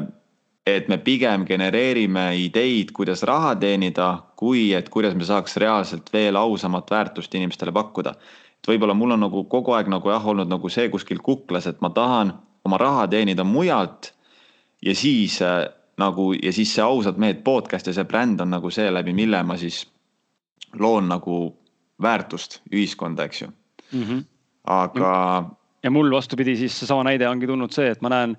[0.68, 6.36] et me pigem genereerime ideid, kuidas raha teenida, kui et kuidas me saaks reaalselt veel
[6.36, 8.16] ausamat väärtust inimestele pakkuda
[8.66, 11.82] et võib-olla mul on nagu kogu aeg nagu jah, olnud nagu see kuskil kuklas, et
[11.86, 12.34] ma tahan
[12.66, 14.14] oma raha teenida mujalt.
[14.82, 18.70] ja siis äh, nagu ja siis see ausad mehed podcast ja see bränd on nagu
[18.70, 19.86] see läbi, mille ma siis
[20.80, 21.56] loon nagu
[22.02, 24.04] väärtust ühiskonda, eks ju mm.
[24.04, 24.24] -hmm.
[24.64, 25.50] aga.
[25.84, 28.38] ja mul vastupidi, siis seesama näide ongi tulnud see, et ma näen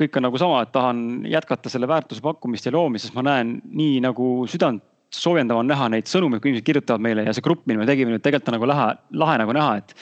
[0.00, 3.60] kõik on nagu sama, et tahan jätkata selle väärtuse pakkumist ja loomist, sest ma näen
[3.64, 4.82] nii nagu südant
[5.14, 8.18] soojendav on näha neid sõnumeid, kui inimesed kirjutavad meile ja see grupp, mille me tegime
[8.18, 8.86] tegelikult on nagu lahe,
[9.22, 9.94] lahe nagu näha, et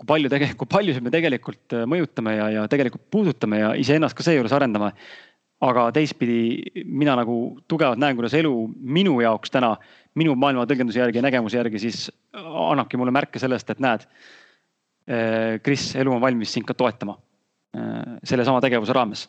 [0.00, 4.16] kui palju tegelikult, kui paljusid me tegelikult äh, mõjutame ja, ja tegelikult puudutame ja iseennast
[4.16, 4.92] ka seejuures arendame.
[5.60, 7.34] aga teistpidi mina nagu
[7.68, 9.74] tugevalt näen, kuidas elu minu jaoks täna,
[10.16, 14.06] minu maailma tõlgenduse järgi ja nägemuse järgi siis annabki mulle märke sellest, et näed.
[15.10, 17.18] Äh, Kris, elu on valmis sind ka toetama
[17.76, 19.26] äh, sellesama tegevuse raames.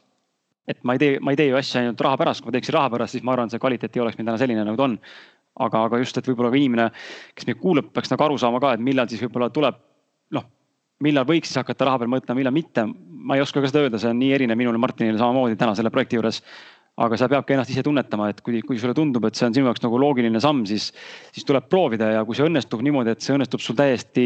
[0.71, 2.77] Et ma ei tee, ma ei tee ju asja ainult raha pärast, kui ma teeksin
[2.77, 4.97] raha pärast, siis ma arvan, see kvaliteet ei oleks meil täna selline, nagu ta on.
[5.61, 6.89] Aga, aga just, et võib-olla ka inimene,
[7.35, 9.81] kes meid kuulab, peaks nagu aru saama ka, et millal siis võib-olla tuleb
[10.35, 10.45] noh,
[11.03, 13.99] millal võiks siis hakata raha peal mõtlema, millal mitte, ma ei oska ka seda öelda,
[14.01, 16.41] see on nii erinev minule, Martinile samamoodi täna selle projekti juures.
[17.01, 19.69] aga sa peabki ennast ise tunnetama, et kui, kui sulle tundub, et see on sinu
[19.69, 20.89] jaoks nagu loogiline samm, siis,
[21.33, 24.25] siis tuleb proovida ja kui see õnnestub niimoodi, et see õnnestub sul täiesti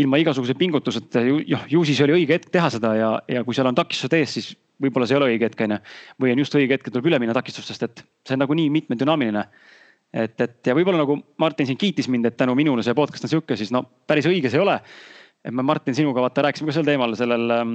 [0.00, 3.68] ilma igasuguse pingutuseta, noh ju siis oli õige hetk teha seda ja, ja kui seal
[3.70, 4.48] on takistused ees, siis
[4.82, 5.82] võib-olla see ei ole õige hetk, on ju.
[6.22, 8.72] või on just õige hetk, et tuleb üle minna takistustest, et see on nagu nii
[8.80, 9.46] mitmedünaamiline
[10.10, 13.32] et, et ja võib-olla nagu Martin siin kiitis mind, et tänu minule see podcast on
[13.32, 14.80] sihuke, siis no päris õige see ei ole
[15.44, 17.72] et me Martin sinuga vaata rääkisime ka sel teemal sellel ähm,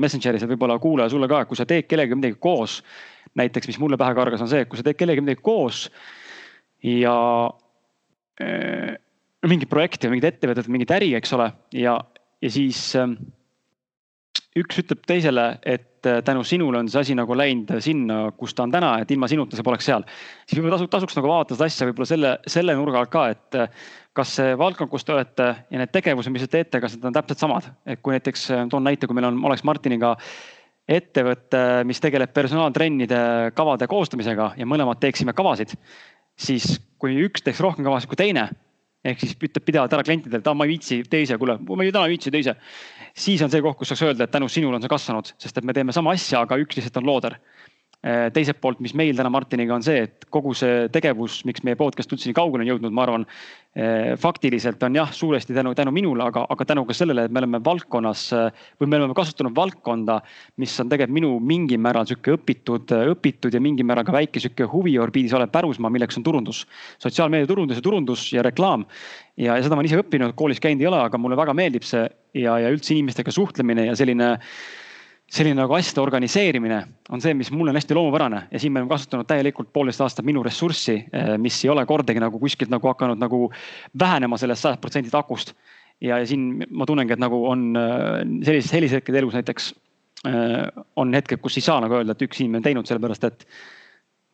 [0.00, 2.82] Messengeris, et võib-olla kuulaja sulle ka, et kui sa teed kellegagi midagi koos.
[3.36, 5.86] näiteks, mis mulle pähe kargas, on see, et kui sa teed kellegagi midagi koos
[6.86, 7.16] ja
[8.40, 8.94] äh,
[9.46, 11.98] mingit projekti või mingit ettevõtet, mingit äri, eks ole, ja,
[12.40, 13.10] ja siis äh,
[14.56, 18.64] üks ütleb teisele, et äh, tänu sinule on see asi nagu läinud sinna, kus ta
[18.64, 20.06] on täna, et ilma sinuta see poleks seal.
[20.46, 23.60] siis võib-olla tasuks, tasuks nagu vaadata seda asja võib-olla selle, selle nurga alt ka, et
[23.60, 27.08] äh, kas see valdkond, kus te olete ja need tegevused, mis te teete, kas need
[27.10, 30.16] on täpselt samad, et kui näiteks äh, toon näite, kui meil on, oleks Martiniga
[30.86, 33.18] ettevõte, mis tegeleb personaaltrennide
[33.58, 35.74] kavade koostamisega ja mõlemad teeksime kavasid,
[36.38, 38.46] siis kui üks teeks rohkem kavasid kui teine
[39.06, 42.08] ehk siis ütleb pidevalt ära klientidele, et ma ei viitsi teise, kuule, ma ei täna
[42.08, 42.56] ei viitsi teise.
[43.16, 45.64] Siis on see koht, kus saaks öelda, et tänu sinule on see kasvanud, sest et
[45.64, 47.38] me teeme sama asja, aga üks lihtsalt on looder
[48.04, 52.12] teiselt poolt, mis meil täna Martiniga on see, et kogu see tegevus, miks meie podcast
[52.14, 53.24] üldse nii kaugele on jõudnud, ma arvan.
[53.76, 57.42] Äh, faktiliselt on jah, suuresti tänu, tänu minule, aga, aga tänu ka sellele, et me
[57.42, 58.22] oleme valdkonnas
[58.80, 60.20] või me oleme kasutanud valdkonda.
[60.56, 64.64] mis on tegelikult minu mingil määral sihuke õpitud, õpitud ja mingil määral ka väike sihuke
[64.70, 66.64] huviorbiidis olev pärusmaa, milleks on turundus.
[66.98, 68.86] sotsiaalmeedia turundus ja turundus ja reklaam
[69.36, 71.84] ja, ja seda ma olen ise õppinud, koolis käinud ei ole, aga mulle väga meeldib
[71.86, 72.06] see
[72.40, 74.34] ja, ja üldse inimestega suhtlemine ja selline
[75.26, 76.78] selline nagu asjade organiseerimine
[77.10, 80.26] on see, mis mulle on hästi loomupärane ja siin me oleme kasutanud täielikult poolteist aastat
[80.26, 83.48] minu ressurssi, eh, mis ei ole kordagi nagu kuskilt nagu hakanud nagu
[83.98, 85.54] vähenema sellest sajast protsendilt akust.
[86.00, 89.72] ja, ja siin ma tunnengi, et nagu on eh, sellised, sellised hetked elus näiteks
[90.30, 93.48] eh, on hetked, kus ei saa nagu öelda, et üks inimene on teinud, sellepärast et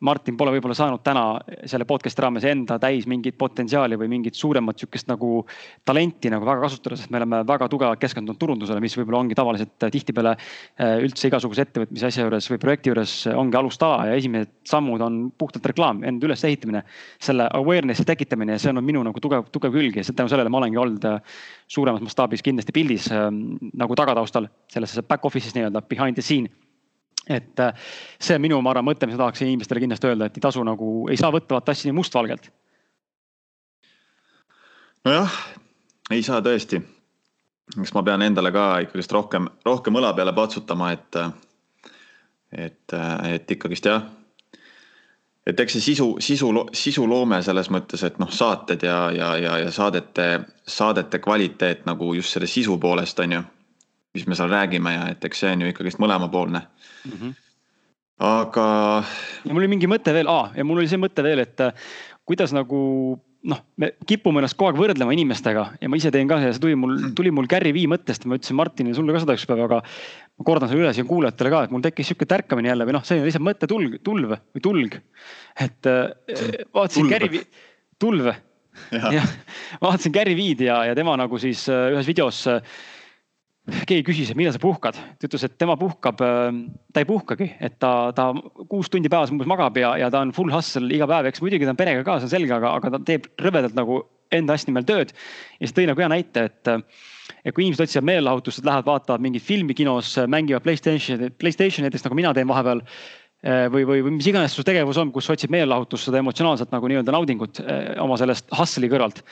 [0.03, 1.23] Martin pole võib-olla saanud täna
[1.69, 5.45] selle podcast'i raames enda täis mingit potentsiaali või mingit suuremat sihukest nagu
[5.87, 9.87] talenti nagu väga kasutada, sest me oleme väga tugevalt keskendunud turundusele, mis võib-olla ongi tavaliselt
[9.93, 15.05] tihtipeale äh, üldse igasuguse ettevõtmise asja juures või projekti juures ongi alustala ja esimesed sammud
[15.05, 16.83] on puhtalt reklaam, enda ülesehitamine.
[17.23, 20.59] selle awareness'i tekitamine ja see on minu nagu tugev, tugev külg ja tänu sellele ma
[20.59, 26.19] olengi olnud äh, suuremas mastaabis kindlasti pildis ähm, nagu tagataustal selles back office'is nii-öelda behind
[26.19, 26.51] the scene
[27.29, 27.73] et äh,
[28.19, 30.63] see on minu, ma arvan, mõte, mis ma tahaksin inimestele kindlasti öelda, et ei tasu
[30.67, 32.49] nagu, ei saa võtta vaata asja nii mustvalgelt.
[35.05, 35.37] nojah,
[36.11, 36.81] ei saa tõesti.
[37.79, 41.21] eks ma pean endale ka ikkagist rohkem, rohkem õla peale patsutama, et,
[42.51, 42.97] et,
[43.31, 44.03] et ikkagist jah.
[45.47, 49.71] et eks see sisu, sisu, sisuloome selles mõttes, et noh, saated ja, ja, ja, ja
[49.71, 50.29] saadete,
[50.67, 53.43] saadete kvaliteet nagu just selle sisu poolest on ju
[54.13, 57.13] mis me seal räägime ja et eks see on ju ikkagist mõlemapoolne mm.
[57.13, 57.35] -hmm.
[58.29, 58.65] aga.
[59.43, 61.73] ja mul oli mingi mõte veel, ja mul oli see mõte veel, et äh,
[62.25, 62.81] kuidas nagu
[63.49, 66.61] noh, me kipume ennast kogu aeg võrdlema inimestega ja ma ise teen ka ja see
[66.63, 69.65] tuli mul, tuli mul Gary Vee mõttest, ma ütlesin Martinile sulle ka seda üks päev,
[69.65, 69.81] aga.
[70.37, 73.03] ma kordan selle üle siin kuulajatele ka, et mul tekkis sihuke tärkamine jälle või noh,
[73.07, 74.97] selline lihtsalt mõttetulg, tulv või tulg.
[75.59, 77.45] et äh, vaatasin Gary Vee,
[77.99, 78.31] tulv
[79.17, 79.29] jah,
[79.83, 82.45] vaatasin Gary Vee'd ja, ja tema nagu siis äh, ühes videos
[83.63, 87.47] keegi küsis, et millal sa puhkad, ta ütles, et tema puhkab, ähm, ta ei puhkagi,
[87.63, 88.29] et ta, ta
[88.67, 91.67] kuus tundi päevas umbes magab ja, ja ta on full hustle iga päev, eks muidugi
[91.67, 94.01] ta on perega ka, see on selge, aga, aga ta teeb rõvedalt nagu
[94.35, 95.15] enda hästi nimel tööd.
[95.15, 96.71] ja siis tõi nagu hea näite, et,
[97.45, 102.07] et kui inimesed otsivad meelelahutust, et lähevad vaatavad mingit filmi kinos, mängivad Playstationi, Playstationi näiteks
[102.07, 105.53] nagu mina teen vahepeal äh, või, või, või mis iganes su tegevus on, kus otsid
[105.53, 109.23] meelelahutust, seda emotsionaalset nagu nii-öelda naudingut äh, oma sellest hustle'i kõrvalt.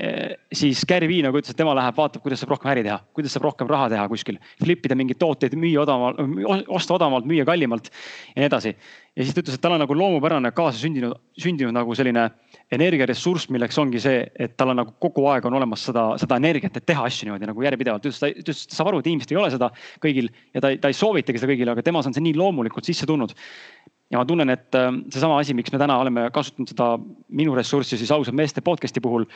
[0.00, 2.94] Eh, siis Gary Vee nagu ütles, et tema läheb, vaatab, kuidas saab rohkem äri teha,
[3.16, 4.38] kuidas saab rohkem raha teha kuskil.
[4.62, 8.72] Flip ida mingeid tooteid, müüa odavamalt, osta odavamalt, müüa kallimalt ja nii edasi.
[9.18, 12.30] ja siis ta ütles, et tal on nagu loomupärane kaasasündinud, sündinud nagu selline
[12.72, 16.80] energiaressurss, milleks ongi see, et tal on nagu kogu aeg on olemas seda, seda energiat,
[16.80, 18.08] et teha asju niimoodi nagu järjepidevalt.
[18.08, 19.68] ta ütles, ta saab aru, et inimestel ei ole seda
[20.00, 23.10] kõigil ja ta, ta ei soovitagi seda kõigile, aga temas on see nii loomulikult sisse
[23.10, 23.36] tulnud
[24.10, 26.94] ja ma tunnen, et äh, seesama asi, miks me täna oleme kasutanud seda
[27.28, 29.26] minu ressurssi siis ausad meeste podcast'i puhul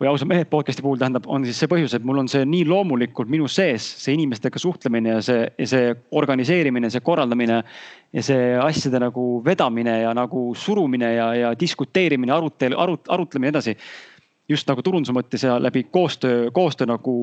[0.00, 2.64] või ausad mehed podcast'i puhul tähendab, on siis see põhjus, et mul on see nii
[2.68, 7.62] loomulikult minu sees, see inimestega suhtlemine ja see, ja see organiseerimine, see korraldamine.
[8.12, 13.76] ja see asjade nagu vedamine ja nagu surumine ja, ja diskuteerimine, arutelu, arut-, arutlemine edasi
[14.50, 17.14] just nagu turunduse mõttes ja läbi koostöö, koostöö nagu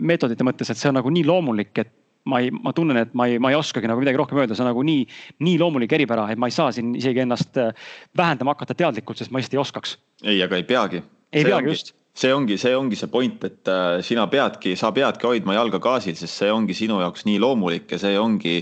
[0.00, 1.92] meetodite mõttes, et see on nagu nii loomulik, et
[2.28, 4.64] ma ei, ma tunnen, et ma ei, ma ei oskagi nagu midagi rohkem öelda, see
[4.64, 5.04] on nagu nii,
[5.44, 7.72] nii loomulik eripära, et ma ei saa siin isegi ennast äh,
[8.16, 9.98] vähendama hakata teadlikult, sest ma lihtsalt ei oskaks.
[10.24, 11.02] ei, aga ei peagi.
[11.32, 11.94] ei see peagi ongi, just.
[12.14, 16.16] See ongi, see ongi see point, et äh, sina peadki, sa peadki hoidma jalga gaasil,
[16.18, 18.60] sest see ongi sinu jaoks nii loomulik ja see ongi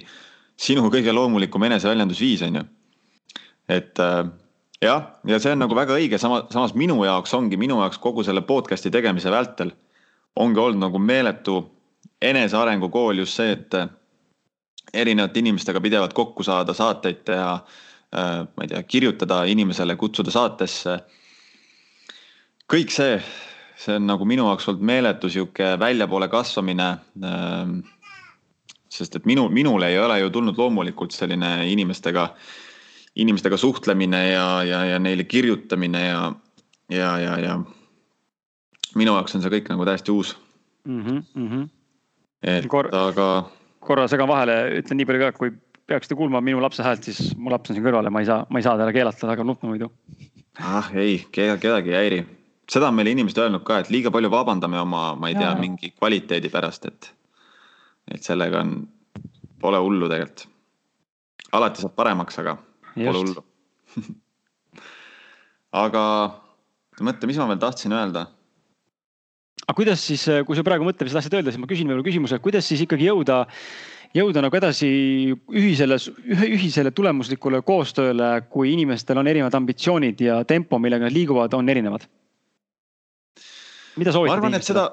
[0.62, 2.65] sinu kõige loomulikum eneseväljendusviis, on ju.
[3.77, 4.23] et äh,
[4.83, 8.25] jah, ja see on nagu väga õige, sama, samas minu jaoks ongi, minu jaoks kogu
[8.25, 9.75] selle podcast'i tegemise vältel
[10.40, 11.59] ongi olnud nagu meeletu
[12.23, 13.90] enesearengu kool just see, et äh,
[14.92, 17.57] erinevate inimestega pidevalt kokku saada, saateid teha.
[18.13, 20.98] Ma ei tea, kirjutada inimesele, kutsuda saatesse.
[22.73, 23.18] Kõik see,
[23.77, 26.88] see on nagu minu jaoks olnud meeletu sihuke väljapoole kasvamine.
[27.25, 27.83] Ähm,
[28.92, 32.27] sest et minu, minule ei ole ju tulnud loomulikult selline inimestega,
[33.16, 36.25] inimestega suhtlemine ja, ja, ja neile kirjutamine ja,
[36.92, 37.60] ja, ja, ja
[38.96, 40.35] minu jaoks on see kõik nagu täiesti uus
[40.85, 41.00] mm.
[41.00, 41.70] -hmm, mm -hmm
[42.42, 43.29] et Kor aga
[43.83, 45.54] korra segan vahele, ütlen nii palju ka, kui
[45.90, 48.44] peaksite kuulma minu lapse häält, siis mu laps on siin kõrval ja ma ei saa,
[48.50, 49.90] ma ei saa talle keelata, ta hakkab nutma muidu.
[50.58, 52.20] ah ei, kedagi ei häiri.
[52.71, 55.92] Seda on meile inimesed öelnud ka, et liiga palju vabandame oma, ma ei tea, mingi
[55.96, 57.10] kvaliteedi pärast, et,
[58.15, 58.77] et sellega on,
[59.63, 60.48] pole hullu tegelikult.
[61.52, 62.56] alati saab paremaks, aga
[62.94, 63.06] Just.
[63.06, 63.44] pole hullu
[65.85, 66.04] aga
[67.00, 68.27] mõtle, mis ma veel tahtsin öelda
[69.63, 72.06] aga kuidas siis, kui sa praegu mõtled, mis sa tahtsid öelda, siis ma küsin võib-olla
[72.06, 73.42] küsimuse, kuidas siis ikkagi jõuda,
[74.17, 74.88] jõuda nagu edasi
[75.33, 75.98] ühisele,
[76.48, 82.08] ühisele tulemuslikule koostööle, kui inimestel on erinevad ambitsioonid ja tempo, millega nad liiguvad, on erinevad?
[83.97, 84.35] Mida soovitad?
[84.35, 84.85] ma arvan, et seda,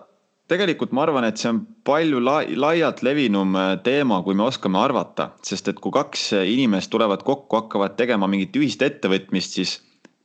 [0.49, 4.79] tegelikult ma arvan, et see on palju lai, laialt levinum äh, teema, kui me oskame
[4.81, 9.77] arvata, sest et kui kaks inimest tulevad kokku, hakkavad tegema mingit ühist ettevõtmist, siis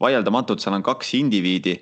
[0.03, 1.79] vaieldamatult seal on kaks indiviidi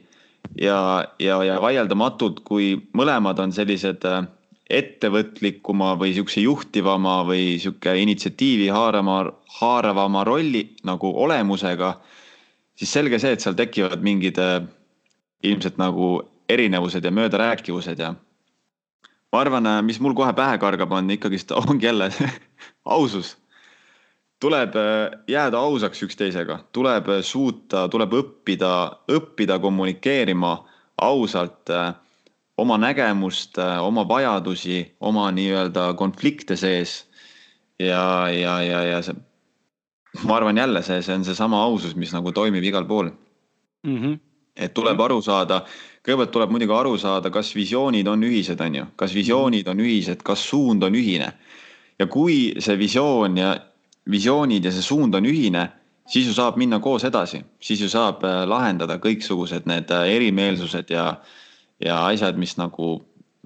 [0.59, 0.78] ja,
[1.22, 4.24] ja, ja vaieldamatult, kui mõlemad on sellised äh,
[4.72, 9.24] ettevõtlikuma või sihukese juhtivama või sihuke initsiatiivi haarama,
[9.61, 11.95] haaravama rolli nagu olemusega,
[12.78, 14.61] siis selge see, et seal tekivad mingid äh,
[15.43, 16.14] ilmselt nagu
[16.53, 18.14] erinevused ja möödarääkivused ja
[19.32, 22.11] ma arvan, äh, mis mul kohe pähe kargab, on ikkagist, ongi jälle
[22.96, 23.36] ausus
[24.42, 28.72] tuleb äh, jääda ausaks üksteisega, tuleb äh, suuta, tuleb õppida,
[29.12, 30.57] õppida kommunikeerima
[31.03, 31.70] ausalt
[32.61, 37.09] oma nägemust, oma vajadusi, oma nii-öelda konflikte sees.
[37.80, 39.16] ja, ja, ja, ja see,
[40.28, 43.96] ma arvan jälle see, see on seesama ausus, mis nagu toimib igal pool mm.
[43.96, 44.18] -hmm.
[44.57, 45.64] et tuleb aru saada,
[46.03, 50.22] kõigepealt tuleb muidugi aru saada, kas visioonid on ühised, on ju, kas visioonid on ühised,
[50.26, 51.32] kas suund on ühine.
[51.98, 53.53] ja kui see visioon ja
[54.11, 55.68] visioonid ja see suund on ühine,
[56.09, 60.90] siis ju saab minna koos edasi, siis ju saab äh, lahendada kõiksugused need äh, erimeelsused
[60.90, 61.20] ja,
[61.80, 62.96] ja asjad, mis nagu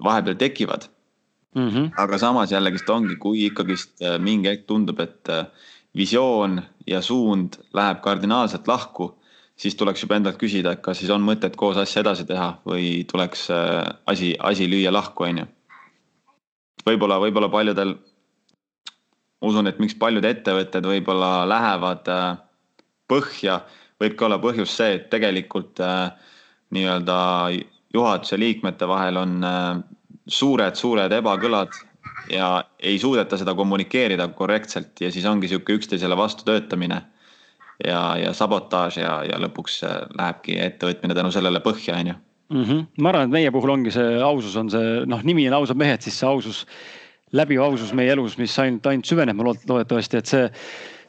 [0.03, 0.87] vahepeal tekivad
[1.55, 1.69] mm.
[1.69, 1.91] -hmm.
[1.97, 5.29] aga samas jällegist ongi, kui ikkagist äh, mingi hetk tundub, et
[5.95, 9.15] visioon ja suund läheb kardinaalselt lahku,
[9.57, 13.03] siis tuleks juba endalt küsida, et kas siis on mõtet koos asja edasi teha või
[13.09, 13.47] tuleks
[14.05, 15.47] asi, asi lüüa lahku, on ju.
[16.85, 17.95] võib-olla, võib-olla paljudel
[19.41, 22.29] usun, et miks paljud ettevõtted võib-olla lähevad äh,
[23.09, 23.61] põhja,
[24.01, 26.09] võibki olla põhjus see, et tegelikult äh,
[26.75, 27.17] nii-öelda
[27.93, 29.37] juhatuse liikmete vahel on
[30.27, 31.77] suured-suured äh, ebakõlad
[32.33, 32.49] ja
[32.79, 37.03] ei suudeta seda kommunikeerida korrektselt ja siis ongi sihuke üksteisele vastu töötamine
[37.85, 39.81] ja, ja sabotaaž ja, ja lõpuks
[40.17, 42.21] lähebki ettevõtmine tänu sellele põhja, on ju.
[42.47, 42.85] Mhm.
[43.03, 46.05] ma arvan, et meie puhul ongi see ausus on see noh, nimi on ausad mehed,
[46.05, 46.61] siis see ausus
[47.35, 50.45] läbiv ausus meie elus, mis ainult, ainult süveneb, ma loodetavasti, et see,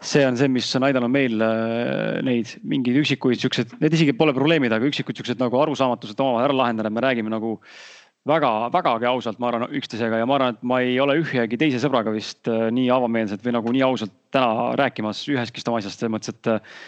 [0.02, 4.34] see on see, mis on aidanud meil äh, neid mingeid üksikuid siukseid, need isegi pole
[4.34, 7.54] probleemid, aga üksikud siuksed nagu arusaamatused omavahel ära lahendada, me räägime nagu
[8.28, 11.80] väga, vägagi ausalt, ma arvan, üksteisega ja ma arvan, et ma ei ole ühegi teise
[11.82, 16.14] sõbraga vist äh, nii avameelselt või nagu nii ausalt täna rääkimas ühestki oma asjast, selles
[16.14, 16.78] mõttes, et äh,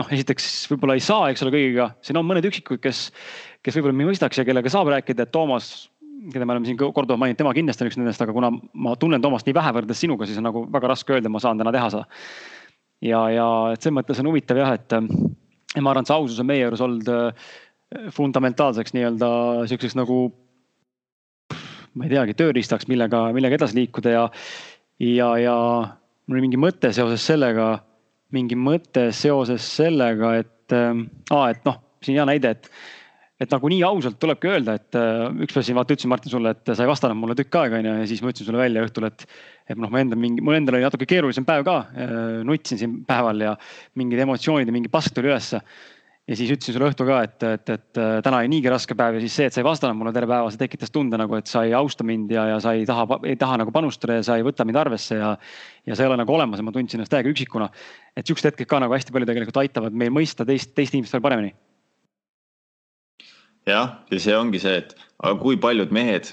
[0.00, 3.08] noh, esiteks võib-olla ei saa, eks ole, kõigiga, siin on mõned üksikud, kes,
[3.62, 5.74] kes võib-olla ei mõistaks ja kellega saab rääkida, et Toomas
[6.32, 9.22] keda me oleme siin korduvalt maininud, tema kindlasti on üks nendest, aga kuna ma tunnen
[9.22, 11.90] Toomast nii vähe võrreldes sinuga, siis on nagu väga raske öelda, ma saan täna teha
[11.92, 12.06] seda.
[13.04, 14.96] ja, ja et selles mõttes on huvitav jah, et
[15.82, 17.50] ma arvan, et see ausus on meie juures olnud äh,
[18.14, 19.28] fundamentaalseks nii-öelda
[19.70, 20.22] sihukeseks nagu.
[21.94, 24.24] Ma ei teagi, tööriistaks, millega, millega edasi liikuda ja,
[25.02, 25.54] ja, ja
[26.26, 27.68] mul oli mingi mõte seoses sellega,
[28.34, 32.70] mingi mõte seoses sellega, et äh,, et noh, siin hea näide, et
[33.42, 36.70] et nagu nii ausalt tulebki öelda, et äh, ükspäev siin vaata ütlesin Martin sulle, et
[36.70, 39.26] sa ei vastanud mulle tükk aega onju ja siis ma ütlesin sulle välja õhtul, et.
[39.68, 42.94] et noh, ma endal mingi, mul endal oli natuke keerulisem päev ka, äh, nutsin siin
[43.08, 43.56] päeval ja
[44.00, 45.60] mingid emotsioonid ja mingi pask tuli ülesse.
[46.28, 49.18] Ja siis ütlesin sulle õhtul ka, et, et, et äh, täna oli niigi raske päev
[49.18, 51.50] ja siis see, et sa ei vastanud mulle terve päeva, see tekitas tunde nagu, et
[51.50, 54.38] sa ei austa mind ja, ja sa ei taha, ei taha nagu panustada ja sa
[54.40, 55.34] ei võta mind arvesse ja.
[55.84, 57.68] ja sa ei ole nagu olemas ja ma tundsin ennast täiega üksikuna.
[58.16, 61.26] et siuksed hetked ka nagu hästi palju tegelikult aitavad meil mõista teist, teist inimest veel
[61.28, 61.52] paremini
[63.68, 66.30] jah, ja see ongi see, et aga kui paljud mehed,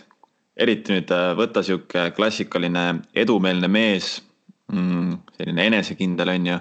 [0.60, 4.20] eriti nüüd äh, võta sihuke klassikaline edumeelne mees,
[4.72, 6.60] mm, selline enesekindel on ju,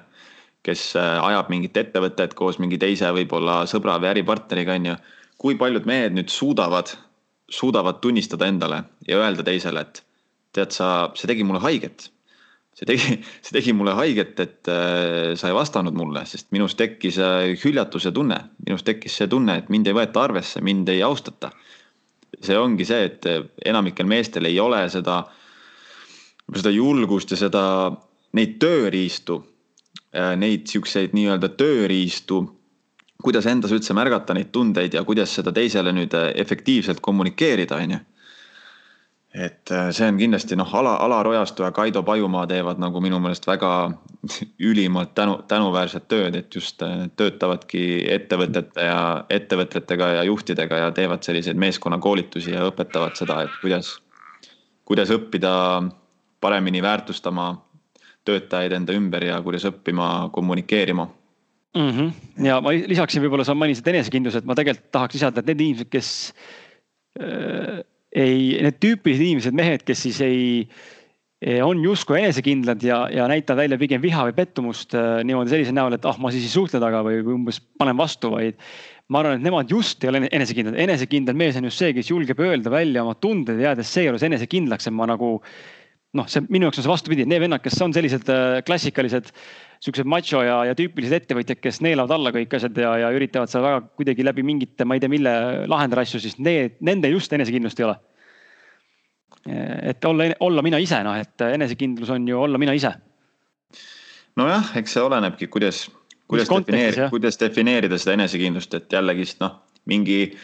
[0.67, 4.97] kes äh, ajab mingit ettevõtet koos mingi teise võib-olla sõbra või äripartneriga on ju.
[5.41, 6.93] kui paljud mehed nüüd suudavad,
[7.49, 10.03] suudavad tunnistada endale ja öelda teisele, et
[10.53, 12.11] tead sa, see tegi mulle haiget
[12.81, 17.19] see tegi, see tegi mulle haiget, et äh, sa ei vastanud mulle, sest minus tekkis
[17.23, 21.53] äh, hüljatuse tunne, minus tekkis see tunne, et mind ei võeta arvesse, mind ei austata.
[22.41, 25.23] see ongi see, et äh, enamikel meestel ei ole seda,
[26.57, 27.65] seda julgust ja seda,
[28.39, 29.41] neid tööriistu,
[30.13, 32.41] neid siukseid nii-öelda tööriistu,
[33.23, 38.01] kuidas endas üldse märgata neid tundeid ja kuidas seda teisele nüüd efektiivselt kommunikeerida, on ju.
[39.35, 43.21] Et äh, see on kindlasti noh, Ala, Alar Ojastu ja Kaido Pajumaa teevad nagu minu
[43.23, 43.93] meelest väga
[44.71, 48.99] ülimalt tänu, tänuväärset tööd, et just äh, töötavadki ettevõtete ja
[49.31, 53.93] ettevõtetega ja juhtidega ja teevad selliseid meeskonnakoolitusi ja õpetavad seda, et kuidas,
[54.85, 55.55] kuidas õppida
[56.43, 57.53] paremini väärtustama
[58.31, 61.11] töötajaid enda ümber ja kuidas õppima kommunikeerima
[61.77, 61.91] mm.
[61.91, 62.47] -hmm.
[62.47, 65.91] ja ma lisaksin, võib-olla sa mainisid enesekindluse, et ma tegelikult tahaks lisada, et need inimesed,
[65.93, 66.13] kes
[67.21, 67.83] äh,
[68.17, 70.41] ei, need tüüpilised inimesed, mehed, kes siis ei,
[71.65, 75.97] on justkui enesekindlad ja, ja näitavad välja pigem viha või pettumust äh, niimoodi sellise näol,
[75.97, 78.59] et ah, ma siis ei suhtle temaga või, või umbes panen vastu, vaid.
[79.09, 82.41] ma arvan, et nemad just ei ole enesekindlad, enesekindel mees on just see, kes julgeb
[82.45, 85.39] öelda välja oma tunded, jäädes seejuures enesekindlaks, et ma nagu.
[86.19, 89.31] Noh, see minu jaoks on see vastupidi, need vennad, kes on sellised äh, klassikalised
[89.81, 93.65] siuksed macho ja, ja tüüpilised ettevõtjad, kes neelavad alla kõik asjad ja, ja üritavad seal
[93.65, 95.33] väga kuidagi läbi mingite, ma ei tea, mille
[95.71, 97.97] lahendada asju, siis need, nende just enesekindlust ei ole.
[99.89, 102.93] et olla, olla mina ise, noh, et enesekindlus on ju olla mina ise.
[104.37, 105.87] nojah, eks see olenebki, kuidas,
[106.29, 110.37] kuidas defineerida, kuidas defineerida seda enesekindlust, et jällegist noh, mingi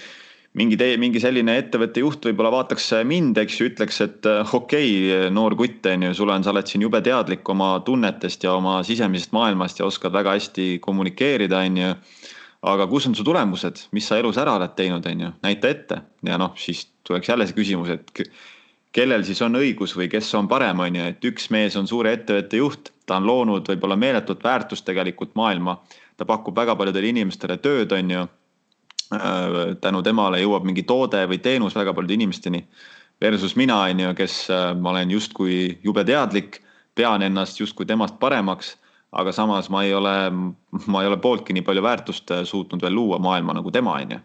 [0.57, 4.91] mingi tee, mingi selline ettevõtte juht võib-olla vaataks mind, eks ju, ütleks, et äh, okei
[5.05, 8.57] okay,, noor kutt on ju, sul on, sa oled siin jube teadlik oma tunnetest ja
[8.57, 11.95] oma sisemisest maailmast ja oskad väga hästi kommunikeerida, on ju.
[12.67, 16.01] aga kus on su tulemused, mis sa elus ära oled teinud, on ju, näita ette
[16.27, 18.25] ja noh, siis tuleks jälle see küsimus, et
[18.97, 22.17] kellel siis on õigus või kes on parem, on ju, et üks mees on suure
[22.17, 25.77] ettevõtte juht, ta on loonud võib-olla meeletut väärtust tegelikult maailma.
[26.17, 28.27] ta pakub väga paljudele inimestele tööd, on ju
[29.81, 32.63] tänu temale jõuab mingi toode või teenus väga paljude inimesteni.
[33.23, 36.61] Versus mina, on ju, kes äh, ma olen justkui jube teadlik,
[36.97, 38.75] pean ennast justkui temast paremaks,
[39.17, 40.15] aga samas ma ei ole,
[40.93, 44.17] ma ei ole pooltki nii palju väärtust äh, suutnud veel luua maailma nagu tema, on
[44.17, 44.21] ju.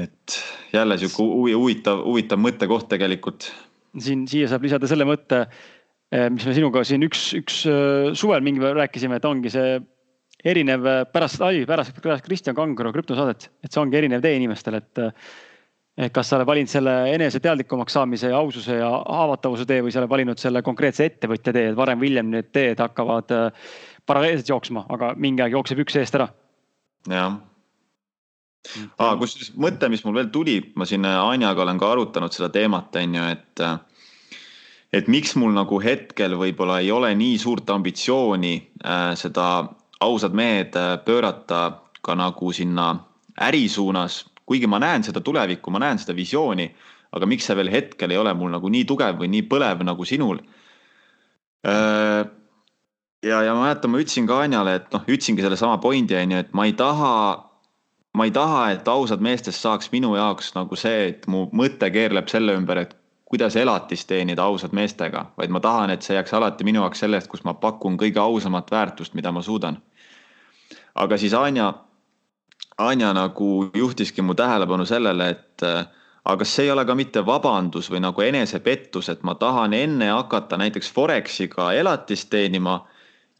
[0.00, 0.38] et
[0.72, 3.52] jälle sihuke huvitav, huvitav mõttekoht tegelikult.
[3.98, 5.44] siin, siia saab lisada selle mõtte,
[6.34, 7.60] mis me sinuga siin üks, üks
[8.16, 9.76] suvel mingi päev rääkisime, et ongi see
[10.44, 15.04] erinev äh, pärast, ai, pärast Kristjan Kangro krüptosaadet, et see ongi erinev tee inimestel, et.
[15.94, 19.92] et kas sa oled valinud selle enese teadlikumaks saamise ja aususe ja haavatavuse tee või
[19.94, 23.68] sa oled valinud selle konkreetse ettevõtja tee, et varem või hiljem need teed hakkavad äh,
[24.02, 26.26] paralleelselt jooksma, aga mingi aeg jookseb üks eest ära.
[27.06, 27.36] jah
[28.98, 29.14] ah,.
[29.20, 33.14] kusjuures mõte, mis mul veel tuli, ma siin Anjaga olen ka arutanud seda teemat, on
[33.20, 33.64] ju, et
[34.94, 39.46] et miks mul nagu hetkel võib-olla ei ole nii suurt ambitsiooni äh, seda
[40.04, 42.94] ausad mehed äh, pöörata ka nagu sinna
[43.40, 46.68] äri suunas, kuigi ma näen seda tulevikku, ma näen seda visiooni,
[47.14, 50.06] aga miks see veel hetkel ei ole mul nagu nii tugev või nii põlev nagu
[50.08, 50.40] sinul.
[51.64, 52.22] Äh,
[53.24, 56.42] ja, ja ma mäletan, ma ütlesin ka Anjale, et noh, ütlesingi sellesama pointi on ju,
[56.44, 57.14] et ma ei taha,
[58.14, 62.28] ma ei taha, et ausad meestest saaks minu jaoks nagu see, et mu mõte keerleb
[62.32, 62.92] selle ümber, et
[63.30, 67.30] kuidas elatist teenida ausad meestega, vaid ma tahan, et see jääks alati minu jaoks sellest,
[67.32, 69.80] kus ma pakun kõige ausamat väärtust, mida ma suudan
[70.94, 71.72] aga siis Anja,
[72.78, 75.86] Anja nagu juhtiski mu tähelepanu sellele, et äh,
[76.24, 80.10] aga kas see ei ole ka mitte vabandus või nagu enesepettus, et ma tahan enne
[80.10, 82.80] hakata näiteks Forexiga elatist teenima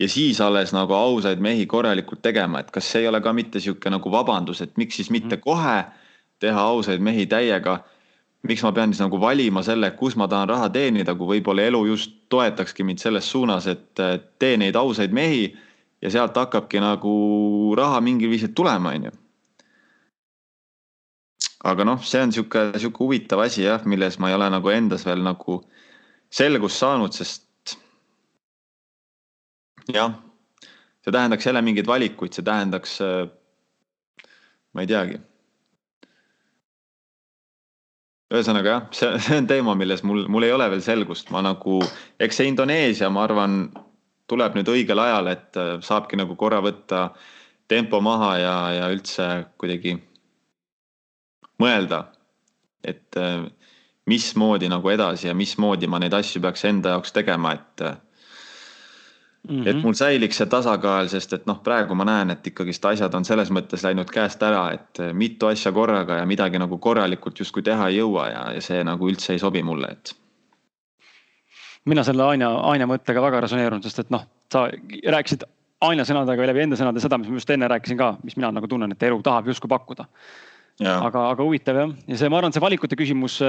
[0.00, 3.60] ja siis alles nagu ausaid mehi korralikult tegema, et kas see ei ole ka mitte
[3.60, 5.42] sihuke nagu vabandus, et miks siis mitte mhm.
[5.44, 5.84] kohe
[6.42, 7.80] teha ausaid mehi täiega.
[8.44, 11.86] miks ma pean siis nagu valima selle, kus ma tahan raha teenida, kui võib-olla elu
[11.86, 14.02] just toetakski mind selles suunas, et
[14.38, 15.54] tee neid ausaid mehi
[16.02, 17.12] ja sealt hakkabki nagu
[17.78, 19.14] raha mingil viisil tulema, on ju.
[21.64, 25.06] aga noh, see on sihuke, sihuke huvitav asi jah, milles ma ei ole nagu endas
[25.06, 25.60] veel nagu
[26.30, 27.76] selgust saanud, sest
[29.92, 30.18] jah,
[31.04, 32.98] see tähendaks jälle mingeid valikuid, see tähendaks,
[34.74, 35.22] ma ei teagi
[38.34, 41.80] ühesõnaga jah, see on teema, milles mul, mul ei ole veel selgust, ma nagu,
[42.22, 43.58] eks see Indoneesia, ma arvan,
[44.26, 47.08] tuleb nüüd õigel ajal, et äh, saabki nagu korra võtta
[47.68, 49.28] tempo maha ja, ja üldse
[49.60, 49.96] kuidagi
[51.60, 52.06] mõelda,
[52.84, 53.44] et äh,
[54.10, 57.86] mismoodi nagu edasi ja mismoodi ma neid asju peaks enda jaoks tegema, et
[59.48, 59.68] Mm -hmm.
[59.68, 63.24] et mul säiliks see tasakaal, sest et noh, praegu ma näen, et ikkagist asjad on
[63.24, 67.88] selles mõttes läinud käest ära, et mitu asja korraga ja midagi nagu korralikult justkui teha
[67.88, 70.14] ei jõua ja, ja see nagu üldse ei sobi mulle, et
[71.90, 74.66] mina selle Aina, Aina mõttega väga resoneerun, sest et noh, sa
[75.16, 75.44] rääkisid
[75.84, 78.68] Aina sõnadega läbi enda sõnade seda, mis ma just enne rääkisin ka, mis mina nagu
[78.70, 80.06] tunnen, et elu tahab justkui pakkuda.
[80.80, 83.40] aga, aga huvitav jah, ja see, ma arvan, see valikute küsimus.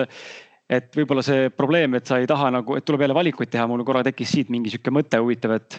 [0.70, 3.84] et võib-olla see probleem, et sa ei taha nagu, et tuleb jälle valikuid teha, mul
[3.86, 5.78] korra tekkis siit mingi sihuke mõte huvitav, et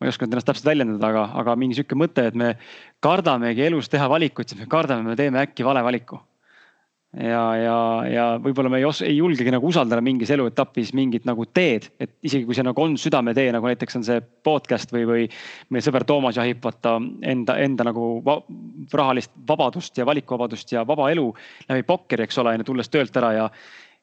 [0.00, 2.54] ma ei osanud ennast täpselt väljendada, aga, aga mingi sihuke mõte, et me
[3.04, 6.22] kardamegi elus teha valikuid, sest me kardame, me teeme äkki vale valiku.
[7.20, 7.76] Ja, ja,
[8.10, 12.14] ja võib-olla me ei os-, ei julgegi nagu usaldada mingis eluetapis mingit nagu teed, et
[12.26, 15.26] isegi kui see nagu on südametee, nagu näiteks on see podcast või, või
[15.74, 18.38] meie sõber Toomas jahib vaata enda, enda nagu va
[18.92, 21.28] rahalist vabadust ja valikuvabadust ja vaba elu
[21.68, 23.48] läbi pokkeri, eks ole, tulles töölt ära ja,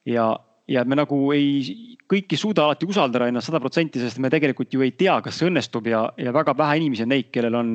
[0.08, 0.28] ja,
[0.72, 4.72] ja me nagu ei, kõik ei suuda alati usaldada ennast sada protsenti, sest me tegelikult
[4.74, 7.74] ju ei tea, kas see õnnestub ja, ja väga vähe inimesi on neid, kellel on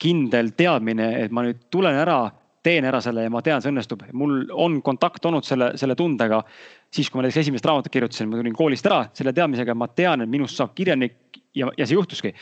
[0.00, 2.26] kindel teadmine, et ma nüüd tulen ära
[2.62, 4.02] teen ära selle ja ma tean, see õnnestub.
[4.12, 6.42] mul on kontakt olnud selle, selle tundega
[6.90, 10.24] siis, kui ma näiteks esimest raamatut kirjutasin, ma tulin koolist ära selle teadmisega, ma tean,
[10.24, 12.34] et minust saab kirjanik ja, ja see juhtuski.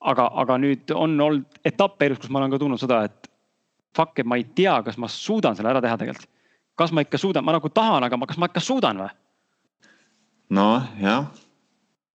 [0.00, 3.30] aga, aga nüüd on olnud etappe elus, kus ma olen ka tundnud seda, et
[3.96, 6.28] fuck, et ma ei tea, kas ma suudan selle ära teha tegelikult.
[6.74, 9.10] kas ma ikka suudan, ma nagu tahan, aga ma, kas ma ikka suudan või?
[10.58, 11.30] noh, jah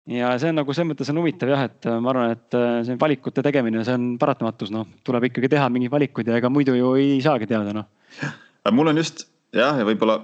[0.09, 2.81] ja see on nagu selles mõttes on huvitav jah, et äh, ma arvan, et äh,
[2.87, 6.77] see valikute tegemine, see on paratamatus, noh, tuleb ikkagi teha mingeid valikuid ja ega muidu
[6.79, 7.89] ju ei saagi teada, noh.
[8.73, 10.19] mul on just jah, ja võib-olla,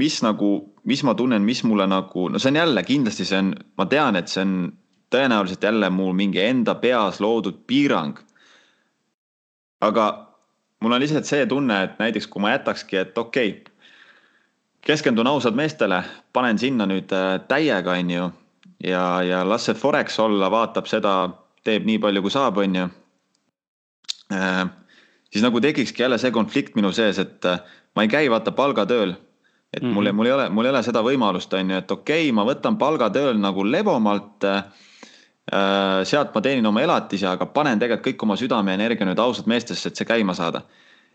[0.00, 0.52] mis nagu,
[0.88, 4.16] mis ma tunnen, mis mulle nagu, no see on jälle kindlasti see on, ma tean,
[4.16, 4.56] et see on
[5.10, 8.18] tõenäoliselt jälle mul mingi enda peas loodud piirang.
[9.80, 10.04] aga
[10.80, 13.64] mul on lihtsalt see tunne, et näiteks kui ma jätakski, et okei okay,,
[14.80, 16.02] keskendun ausalt meestele,
[16.32, 18.30] panen sinna nüüd äh, täiega, on ju
[18.84, 21.14] ja, ja las see Forex olla, vaatab seda,
[21.64, 22.86] teeb nii palju, kui saab, on ju.
[24.34, 24.62] Äh,
[25.32, 27.60] siis nagu tekikski jälle see konflikt minu sees, et äh,
[27.96, 29.16] ma ei käi vaata palgatööl.
[29.72, 30.12] et mul mm, -hmm.
[30.12, 32.76] mul ei ole, mul ei ole seda võimalust, on ju, et okei okay,, ma võtan
[32.78, 34.64] palgatööl nagu lebomalt äh,
[36.04, 39.46] sealt ma teenin oma elatise, aga panen tegelikult kõik oma südame ja energia nüüd ausalt
[39.46, 40.62] meestesse, et see käima saada.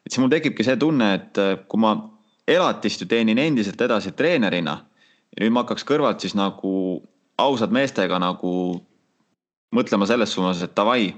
[0.05, 2.09] et siis mul tekibki see tunne, et kui ma
[2.47, 4.77] elatist ju teenin endiselt edasi treenerina
[5.35, 7.03] ja nüüd ma hakkaks kõrvalt siis nagu
[7.41, 8.51] ausad meestega nagu
[9.75, 11.09] mõtlema selles suunas, et davai,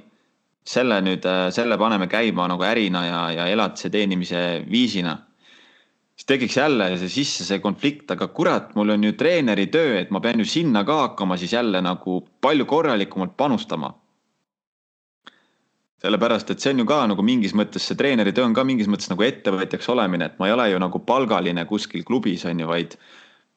[0.68, 5.18] selle nüüd, selle paneme käima nagu ärina ja, ja elatise teenimise viisina.
[6.18, 10.12] siis tekiks jälle see sisse see konflikt, aga kurat, mul on ju treeneri töö, et
[10.12, 13.94] ma pean ju sinna ka hakkama siis jälle nagu palju korralikumalt panustama.
[16.02, 18.88] sellepärast, et see on ju ka nagu mingis mõttes, see treeneri töö on ka mingis
[18.88, 22.68] mõttes nagu ettevõtjaks olemine, et ma ei ole ju nagu palgaline kuskil klubis on ju,
[22.68, 22.98] vaid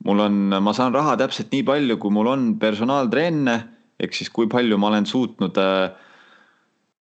[0.05, 3.57] mul on, ma saan raha täpselt nii palju, kui mul on personaaltrenne,
[4.01, 5.91] ehk siis kui palju ma olen suutnud äh,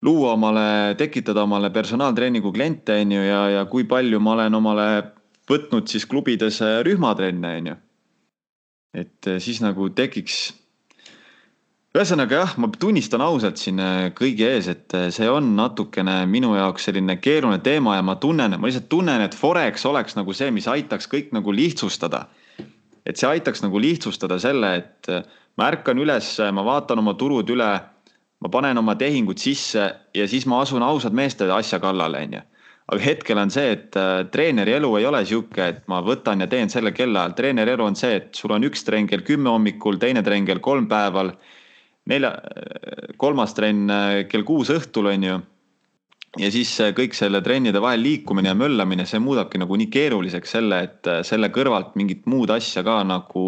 [0.02, 4.88] luua omale, tekitada omale personaaltreeningu kliente, on ju, ja, ja kui palju ma olen omale
[5.48, 7.76] võtnud siis klubides äh, rühmatrenne, on ju.
[8.98, 10.40] et äh, siis nagu tekiks.
[11.94, 13.78] ühesõnaga jah, ma tunnistan ausalt siin
[14.18, 18.68] kõigi ees, et see on natukene minu jaoks selline keeruline teema ja ma tunnen, ma
[18.68, 22.26] lihtsalt tunnen, et Forex oleks nagu see, mis aitaks kõik nagu lihtsustada
[23.08, 25.24] et see aitaks nagu lihtsustada selle, et äh,
[25.58, 27.70] ma ärkan üles, ma vaatan oma turud üle,
[28.38, 32.44] ma panen oma tehingud sisse ja siis ma asun ausad meeste asja kallale, onju.
[32.88, 36.48] aga hetkel on see, et äh, treeneri elu ei ole sihuke, et ma võtan ja
[36.48, 40.00] teen selle kellaajal, treeneri elu on see, et sul on üks trenn kell kümme hommikul,
[40.00, 41.34] teine trenn kell kolm päeval,
[42.08, 42.32] nelja,
[43.20, 45.40] kolmas trenn äh, kell kuus õhtul, onju
[46.36, 50.82] ja siis kõik selle trennide vahel liikumine ja möllamine, see muudabki nagu nii keeruliseks selle,
[50.88, 53.44] et äh, selle kõrvalt mingit muud asja ka nagu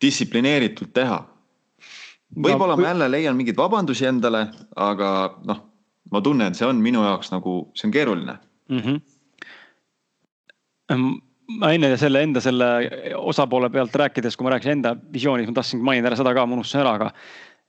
[0.00, 1.18] distsiplineeritult teha.
[2.30, 5.08] võib-olla ma jälle leian mingeid vabandusi endale, aga
[5.48, 5.64] noh,
[6.12, 8.38] ma tunnen, see on minu jaoks nagu, see on keeruline
[8.70, 8.78] mm.
[8.78, 9.00] -hmm.
[11.58, 12.66] ma enne selle enda selle
[13.18, 16.54] osapoole pealt rääkides, kui ma rääkisin enda visioonist, ma tahtsin mainida ära seda ka, ma
[16.54, 17.12] unustasin ära, aga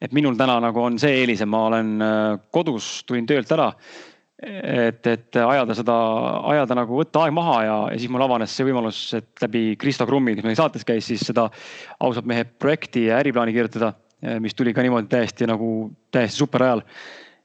[0.02, 3.74] et minul täna nagu on see eelis, et ma olen äh, kodus, tulin töölt ära
[4.42, 5.96] et, et ajada seda,
[6.52, 10.08] ajada nagu võtta aeg maha ja, ja siis mul avanes see võimalus, et läbi Kristo
[10.10, 11.48] Krummi, kes meil saates käis, siis seda
[12.02, 13.94] ausalt mehe projekti ja äriplaani kirjutada,
[14.42, 16.84] mis tuli ka niimoodi täiesti nagu täiesti super ajal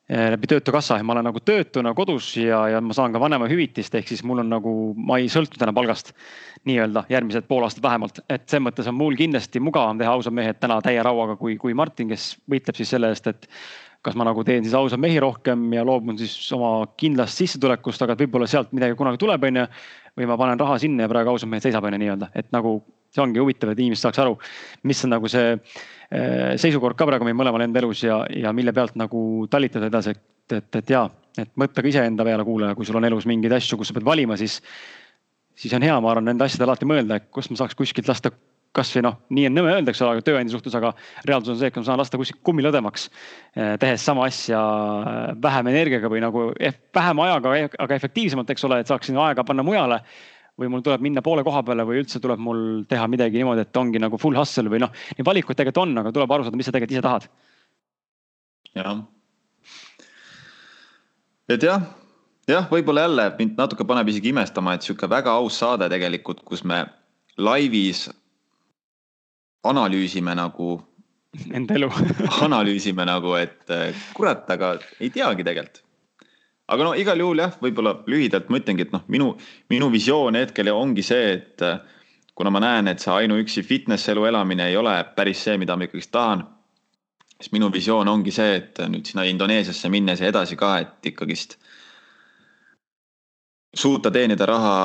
[0.09, 0.99] eh, läbi Töötukassa.
[1.05, 4.53] Ma olen nagu töötuna kodus ja, ja ma saan ka vanemahüvitist, ehk siis mul on
[4.53, 6.13] nagu, ma ei sõltu täna palgast
[6.69, 10.61] nii-öelda järgmised pool aastat vähemalt, et selles mõttes on mul kindlasti mugavam teha ausad mehed
[10.61, 13.49] täna täie rauaga kui, kui Martin, kes võitleb siis selle eest, et
[14.07, 18.15] kas ma nagu teen siis ausaid mehi rohkem ja loobun siis oma kindlast sissetulekust, aga
[18.19, 19.67] võib-olla sealt midagi kunagi tuleb, onju.
[20.17, 22.79] või ma panen raha sinna ja praegu ausad mehed seisab, onju nii-öelda, et nagu
[23.13, 24.37] see ongi huvitav, et inimesed saaks aru,
[24.89, 28.73] mis on nagu see äh, seisukord ka praegu meil mõlemal enda elus ja, ja mille
[28.77, 29.21] pealt nagu
[29.53, 31.05] talitada edasi, et, et, et jaa,
[31.37, 34.09] et mõtle ka iseenda peale, kuulaja, kui sul on elus mingeid asju, kus sa pead
[34.09, 34.61] valima, siis
[35.57, 38.33] siis on hea, ma arvan, nende asjade alati mõelda, et kust ma saaks kuskilt lasta
[38.77, 40.93] kasvõi noh, nii on nõme öelda, eks ole, tööandja suhtes, aga
[41.29, 43.09] reaalsus on see, et ma saan lasta kuskilt kummilõdemaks.
[43.57, 46.47] Eh, tehes sama asja eh, vähem energiaga või nagu
[46.97, 47.55] vähem ajaga,
[47.87, 50.03] aga efektiivsemalt, eks ole, et saaksin aega panna mujale.
[50.57, 53.77] või mul tuleb minna poole koha peale või üldse tuleb mul teha midagi niimoodi, et
[53.77, 54.89] ongi nagu full hustle või noh,
[55.19, 57.27] neid valikuid tegelikult on, aga tuleb aru saada, mis sa tegelikult ise tahad.
[58.73, 59.03] jah.
[61.53, 61.85] et jah,
[62.49, 66.65] jah, võib-olla jälle mind natuke paneb isegi imestama, et sihuke väga aus saade tegelikult, kus
[66.65, 66.87] me
[67.37, 68.07] laivis
[69.71, 70.77] analüüsime nagu.
[71.57, 71.91] Enda elu
[72.47, 73.75] analüüsime nagu, et
[74.17, 75.83] kurat, aga ei teagi tegelikult
[76.67, 79.29] aga no igal juhul jah, võib-olla lühidalt ma ütlengi, et noh, minu,
[79.71, 81.63] minu visioon hetkel ongi see, et
[82.37, 85.87] kuna ma näen, et see ainuüksi fitness elu elamine ei ole päris see, mida ma
[85.87, 86.43] ikkagist tahan,
[87.39, 91.57] siis minu visioon ongi see, et nüüd sinna Indoneesiasse minnes ja edasi ka, et ikkagist
[93.77, 94.77] suuta teenida raha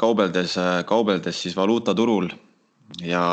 [0.00, 0.56] kaubeldes,
[0.88, 2.30] kaubeldes siis valuutaturul
[3.04, 3.24] ja,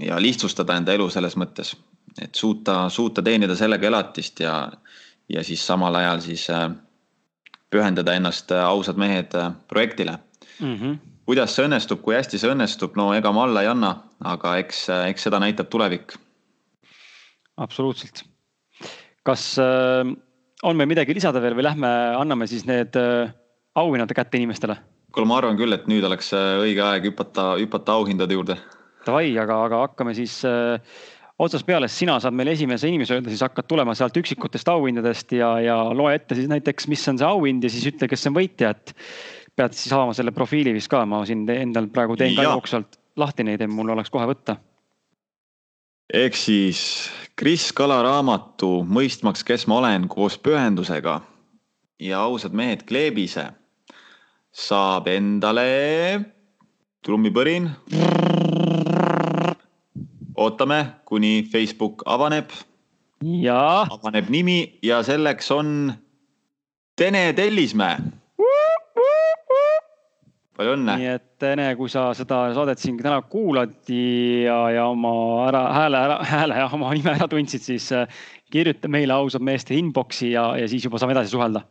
[0.00, 1.74] ja lihtsustada enda elu selles mõttes,
[2.20, 4.70] et suuta, suuta teenida sellega elatist ja,
[5.28, 6.46] ja siis samal ajal siis
[7.70, 9.36] pühendada ennast ausad mehed
[9.68, 10.18] projektile
[10.60, 10.76] mm.
[10.76, 13.94] -hmm kuidas see õnnestub, kui hästi see õnnestub, no ega ma alla ei anna,
[14.28, 16.16] aga eks, eks seda näitab tulevik.
[17.56, 18.24] absoluutselt.
[19.22, 20.08] kas äh,
[20.62, 23.30] on meil midagi lisada veel või lähme anname siis need äh,
[23.74, 24.76] auhinnad kätte inimestele?
[25.12, 28.56] kuule, ma arvan küll, et nüüd oleks äh, õige aeg hüpata, hüpata auhindade juurde.
[29.06, 30.78] Davai, aga, aga hakkame siis äh,
[31.42, 35.54] otsast peale, sina saad meile esimese inimese öelda, siis hakkad tulema sealt üksikutest auhindadest ja,
[35.62, 38.72] ja loe ette siis näiteks, mis on see auhind ja siis ütle, kes on võitja,
[38.76, 38.94] et
[39.56, 43.44] pead siis avama selle profiili vist ka, ma siin endal praegu teen ka jooksvalt lahti
[43.46, 44.56] neid, et mul oleks kohe võtta.
[46.12, 51.20] ehk siis Kris Kala raamatu Mõistmaks, kes ma olen koos pühendusega
[52.02, 53.48] ja ausad mehed kleebise
[54.52, 55.66] saab endale
[57.02, 57.70] trummipõrin.
[60.36, 62.50] Ootame, kuni Facebook avaneb.
[63.22, 63.86] ja.
[63.90, 65.92] avaneb nimi ja selleks on
[66.96, 67.96] Tene Tellismäe
[70.56, 70.96] palju õnne.
[71.00, 75.12] nii et Ene, kui sa seda saadet siin täna kuulad ja, ja oma
[75.48, 78.06] ära hääle hääle ja oma nime ära tundsid, siis äh,
[78.52, 81.64] kirjuta meile ausad meeste inbox'i ja, ja siis juba saame edasi suhelda.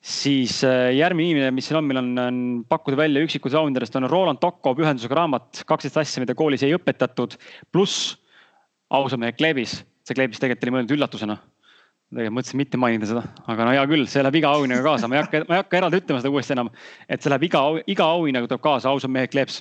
[0.00, 4.08] Siis äh, järgmine inimene, mis siin on, meil on, on pakkuda välja üksikud raundidest on
[4.08, 7.36] Roland Tocco pühendusega raamat, kaksteist asja, mida koolis ei õpetatud,
[7.72, 8.14] pluss
[8.90, 11.36] ausad mehed kleebis, see kleebis tegelikult oli mõeldud üllatusena
[12.10, 15.16] tegelikult mõtlesin mitte mainida seda, aga no hea küll, see läheb iga auhinnaga kaasa, ma
[15.16, 16.70] ei hakka, ma ei hakka eraldi ütlema seda uuesti enam.
[17.06, 19.60] et see läheb iga, iga auhinnaga tuleb kaasa ausad mehed kleeps.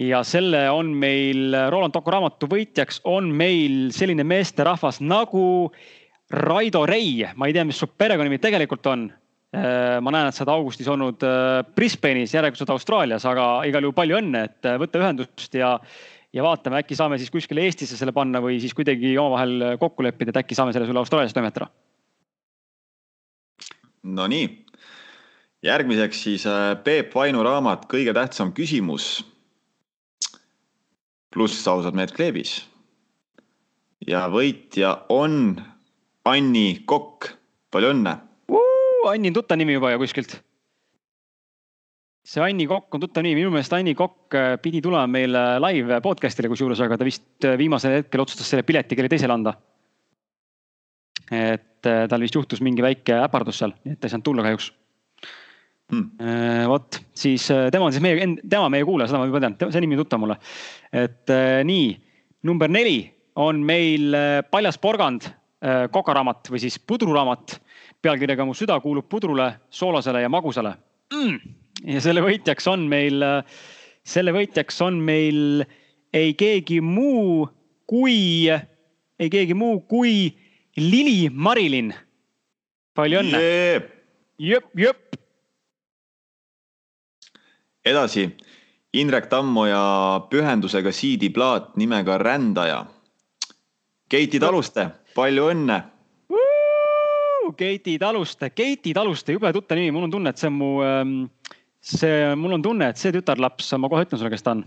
[0.00, 5.44] ja selle on meil, Roland Tocco raamatu võitjaks on meil selline meesterahvas nagu
[6.30, 9.06] Raido Rei, ma ei tea, mis su perekonnanimi tegelikult on.
[9.54, 13.94] Äh, ma näen, et sa oled augustis olnud äh, Brisbane'is, järelikult Austraalias, aga igal juhul
[13.96, 15.76] palju õnne, et äh, võta ühendust ja
[16.34, 20.34] ja vaatame, äkki saame siis kuskile Eestisse selle panna või siis kuidagi omavahel kokku leppida,
[20.34, 21.70] et äkki saame selle sulle Austraalias toimetada.
[24.18, 24.50] Nonii,
[25.64, 26.44] järgmiseks siis
[26.84, 29.24] Peep Vainu raamat Kõige tähtsam küsimus.
[31.32, 32.66] pluss ausad mehed kleebis.
[34.06, 35.56] ja võitja on
[36.26, 37.28] Anni Kokk,
[37.70, 38.16] palju õnne.
[39.06, 40.32] Anni on tuttav nimi juba ju kuskilt.
[42.26, 46.00] See Anni Kokk on tuttav nimi, minu meelest Anni Kokk äh, pidi tulema meile live
[46.02, 49.54] podcast'ile kusjuures, aga ta vist äh, viimasel hetkel otsustas selle pileti kellelegi teisele anda.
[51.30, 54.46] et äh, tal vist juhtus mingi väike äpardus seal, nii et ta ei saanud tulla
[54.46, 54.72] kahjuks.
[55.86, 56.18] Hmm..
[56.66, 59.94] vot, siis tema on siis meie, tema meie kuulaja, seda ma juba tean, see nimi
[59.94, 60.34] on tuttav mulle.
[60.90, 61.30] et
[61.70, 61.92] nii,
[62.50, 63.04] number neli
[63.38, 64.16] on meil
[64.50, 65.28] Paljas porgand,
[65.90, 67.56] kokaraamat või siis pudruraamat.
[68.02, 70.76] Pealkirjaga Mu süda kuulub pudrule, soolasele ja magusale
[71.14, 71.54] mm.
[71.84, 73.20] Ja selle võitjaks on meil,
[74.06, 75.64] selle võitjaks on meil
[76.16, 77.46] ei keegi muu
[77.86, 78.48] kui,
[79.18, 80.32] ei keegi muu kui
[80.76, 81.92] Lili Marilin.
[82.96, 83.40] palju õnne!
[83.40, 83.86] Yeah..
[84.38, 85.16] jõpp, jõpp.
[87.86, 88.30] edasi,
[88.96, 92.86] Indrek Tammoja pühendusega siidiplaat nimega Rändaja.
[94.08, 95.82] Keiti Taluste, palju õnne
[97.56, 101.12] Keiti Taluste, Keiti Taluste, jube tuttav nimi, mul on tunne, et see on mu ähm,
[101.80, 104.64] see, mul on tunne, et see tütarlaps, ma kohe ütlen sulle, kes ta on.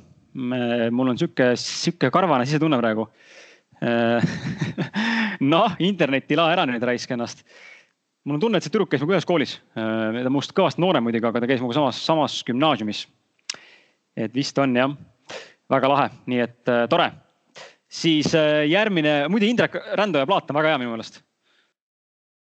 [0.96, 3.08] mul on sihuke, sihuke karvane sisetunne praegu
[5.54, 7.46] noh, internetti lao ära nüüd raisk ennast.
[8.28, 9.56] mul on tunne, et see tüdruk käis minuga ühes koolis.
[9.74, 13.06] ta on minust kõvasti noorem muidugi, aga ta käis minuga samas, samas gümnaasiumis.
[14.20, 14.94] et vist on jah,
[15.72, 17.10] väga lahe, nii et äh, tore.
[17.90, 21.24] Siis äh, järgmine, muide Indrek Rändaja plaat on väga hea minu meelest.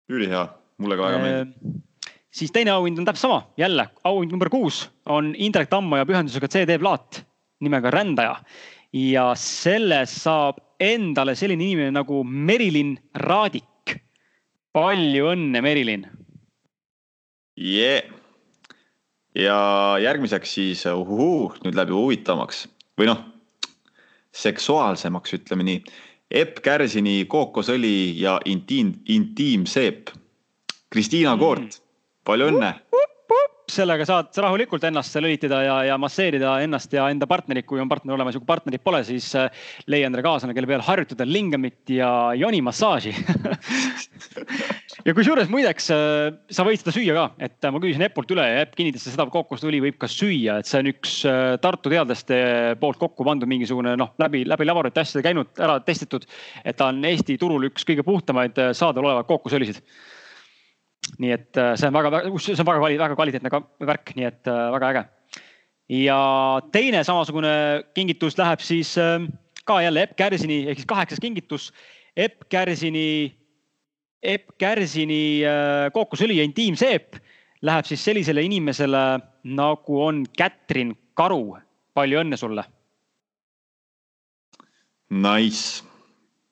[0.09, 0.47] ülihea,
[0.81, 1.83] mulle ka väga meeldib äh,
[2.37, 7.23] siis teine auhind on täpselt sama, jälle auhind number kuus on Indrek Tammoja pühendusega CD-plaat
[7.65, 8.35] nimega Rändaja.
[8.93, 13.97] ja selles saab endale selline inimene nagu Merilin Raadik.
[14.73, 16.05] palju õnne, Merilin
[17.57, 18.03] yeah..
[19.35, 19.57] ja
[20.01, 22.67] järgmiseks siis uhuhuu, nüüd läheb juba huvitavamaks
[22.99, 23.23] või noh,
[24.35, 25.81] seksuaalsemaks, ütleme nii.
[26.31, 30.11] Epp Kärsini kookosõli ja intiim, intiimseep.
[30.91, 31.81] Kristiina Koort,
[32.27, 32.73] palju õnne!
[33.71, 38.15] sellega saad rahulikult ennast lülitada ja, ja masseerida ennast ja enda partnerit, kui on partner
[38.15, 38.37] olemas.
[38.37, 39.51] Ja kui partnerit pole, siis äh,
[39.91, 42.09] leia endale kaaslane, kelle peal harjutada lingamit ja
[42.39, 43.13] jonimassaaži
[45.07, 48.65] ja kusjuures muideks äh, sa võid seda süüa ka, et ma küsisin Epult üle ja
[48.65, 52.41] Epp kinnitas, et seda kookosõli võib ka süüa, et see on üks äh, Tartu teadlaste
[52.81, 56.27] poolt kokku pandud mingisugune noh, läbi, läbi laborite asjade käinud, ära testitud.
[56.63, 59.81] et ta on Eesti turul üks kõige puhtamaid saadaolevaid kookosõlisid
[61.23, 63.51] nii et äh, see on väga, see on väga, väga kvaliteetne
[63.87, 65.03] värk, nii et äh, väga äge.
[66.03, 66.19] ja
[66.75, 67.53] teine samasugune
[67.95, 68.97] kingitus läheb siis
[69.67, 71.71] ka jälle Epp Kärsini ehk siis kaheksas kingitus.
[72.17, 73.31] Epp Kärsini,
[74.23, 77.19] Epp Kärsini äh, kookosõli ja intiimseep
[77.61, 79.03] läheb siis sellisele inimesele
[79.57, 81.57] nagu on Kätrin Karu.
[81.97, 82.63] palju õnne sulle.
[85.09, 85.83] Nice.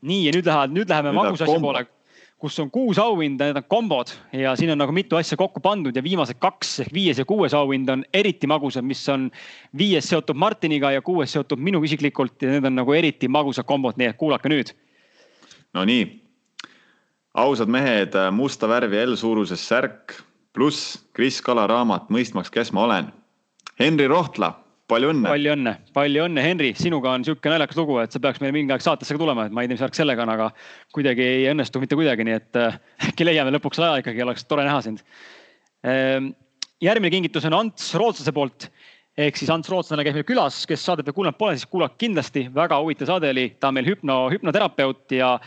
[0.01, 1.86] nii ja nüüd lähevad, nüüd läheme magusasja poole
[2.45, 5.95] kus on kuus auhinda, need on kombod ja siin on nagu mitu asja kokku pandud
[5.95, 9.30] ja viimased kaks ehk viies ja kuues auhind on eriti magusad, mis on
[9.78, 13.97] viies seotud Martiniga ja kuues seotud minuga isiklikult ja need on nagu eriti magusad kombod,
[13.97, 14.74] nii et kuulake nüüd.
[15.74, 16.03] Nonii,
[17.36, 20.16] ausad mehed, musta värvi L-suuruses särk
[20.56, 23.10] pluss Kris Kala raamat Mõistmaks, kes ma olen.
[23.80, 24.54] Henri Rohtla
[24.88, 25.28] palju õnne.
[25.28, 28.74] palju õnne, palju õnne, Henri, sinuga on sihuke naljakas lugu, et sa peaks meile mingi
[28.76, 30.50] aeg saatesse ka tulema, et ma ei tea, mis värk sellega on, aga
[30.96, 32.78] kuidagi ei õnnestu mitte kuidagi, nii et äh,
[33.10, 35.02] äkki leiame lõpuks aja ikkagi, oleks tore näha sind.
[35.86, 36.32] Ähm,
[36.84, 38.70] järgmine kingitus on Ants Rootslase poolt
[39.18, 42.45] ehk siis Ants Rootslane käib meil külas, kes saadet veel kuulanud pole, siis kuulake kindlasti,
[42.55, 45.38] väga huvitav saade oli, ta on meil hüpno, hüpnoterapeut ja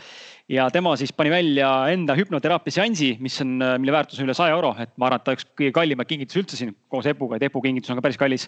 [0.49, 4.55] ja tema siis pani välja enda hüpnoteraapia seansi, mis on, mille väärtus on üle saja
[4.55, 7.45] euro, et ma arvan, et ta üks kõige kallimaid kingitusi üldse siin koos Epuga, et
[7.45, 8.47] Epu kingitus on ka päris kallis.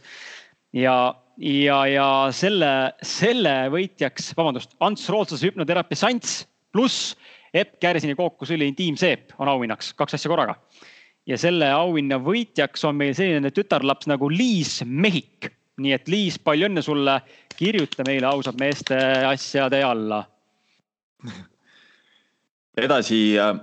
[0.74, 0.96] Ja,
[1.38, 2.72] ja, ja selle,
[3.06, 6.42] selle võitjaks, vabandust, Ants Rootslase hüpnoteraapia seanss
[6.74, 7.14] pluss
[7.54, 10.56] Epp Kärsini kookosõli intiimseep on auhinnaks, kaks asja korraga.
[11.28, 15.52] Ja selle auhinna võitjaks on meil selline tütarlaps nagu Liis Mehik.
[15.82, 17.22] nii et Liis, palju õnne sulle,
[17.58, 20.24] kirjuta meile ausad meeste asjade alla.
[22.86, 23.56] edasi äh,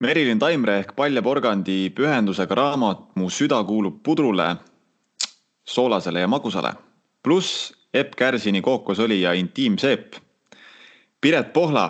[0.00, 4.54] Merilin Taimre ehk Palja Porgandi pühendusega raamat Mu süda kuulub pudrule
[5.68, 6.72] soolasele ja magusale,
[7.22, 10.14] pluss Epp Kärsini kookosõli ja intiimseep.
[11.20, 11.88] Piret Pohla,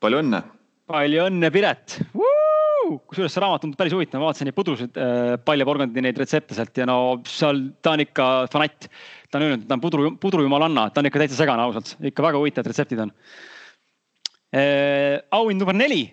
[0.00, 0.42] palju õnne.
[0.86, 1.98] palju õnne, Piret.
[2.98, 6.56] Kusjuures see raamat tundub päris huvitav, ma vaatasin neid pudrusid äh,, Palja porgandi neid retsepte
[6.56, 6.96] sealt ja no
[7.28, 8.88] seal ta on ikka fanatt.
[9.30, 12.26] ta on öelnud, et ta on pudru, pudrujumalanna, ta on ikka täitsa segane ausalt, ikka
[12.26, 13.14] väga huvitavad retseptid on
[14.54, 15.20] äh,.
[15.30, 16.04] auhind number neli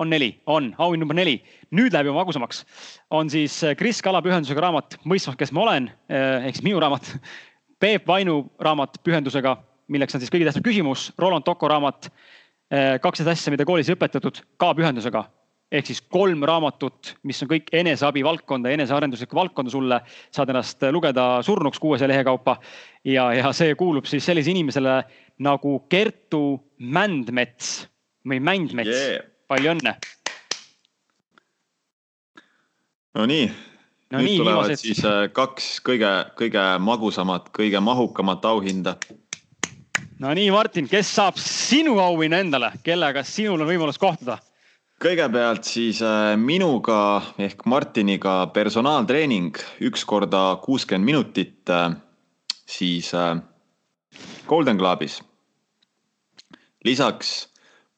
[0.00, 1.40] on neli, on auhind number neli.
[1.76, 2.64] nüüd läheb juba magusamaks.
[3.10, 6.80] on siis äh, Kris Kala pühendusega raamat Mõistmas, kes ma olen äh, ehk siis minu
[6.80, 7.12] raamat.
[7.80, 9.54] Peep Vainu raamat pühendusega,
[9.88, 11.10] milleks on siis kõige tähtsam küsimus.
[11.20, 15.24] Roland Toko raamat äh, kaksteist asja, mida koolis ei õpetatud, ka pühendusega
[15.70, 20.00] ehk siis kolm raamatut, mis on kõik eneseabi valdkonda, enesearenduslikku valdkonda sulle,
[20.34, 22.58] saad ennast lugeda surnuks kuuesaja lehe kaupa.
[23.04, 25.02] ja, ja see kuulub siis sellisele inimesele
[25.38, 27.86] nagu Kertu Mändmets
[28.26, 29.96] või Mändmets yeah palju õnne.
[33.18, 34.84] Nonii no, nüüd nii, tulevad viimased...
[34.84, 38.94] siis äh, kaks kõige, kõige magusamat, kõige mahukamat auhinda.
[40.22, 44.38] no nii, Martin, kes saab sinu auhinna endale, kellega sinul on võimalus kohtuda?
[45.00, 49.56] Kõigepealt siis äh, minuga ehk Martiniga personaaltreening
[49.88, 51.94] üks korda kuuskümmend minutit äh,
[52.66, 53.12] siis
[54.46, 55.22] Golden Clubis.
[56.84, 57.50] lisaks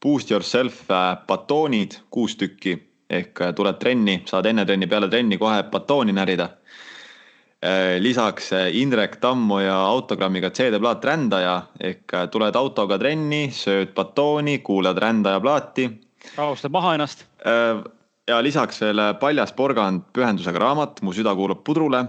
[0.02, 2.74] Boost yourself äh, batoonid, kuus tükki
[3.10, 6.48] ehk äh, tuled trenni, saad enne trenni, peale trenni kohe batooni närida.
[7.62, 8.50] Äh, lisaks
[8.80, 15.86] Indrek Tammoja autogrammiga CD-plaat rändaja ehk tuled autoga trenni, sööd batooni, kuulad rändaja plaati.
[16.36, 17.26] Rahustad maha ennast.
[18.28, 22.04] ja lisaks veel Paljas porgand pühendusega raamat Mu süda kuulub pudrule.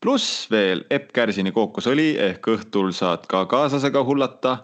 [0.00, 4.58] pluss veel Epp Kärsini kookosõli ehk õhtul saad ka kaaslasega hullata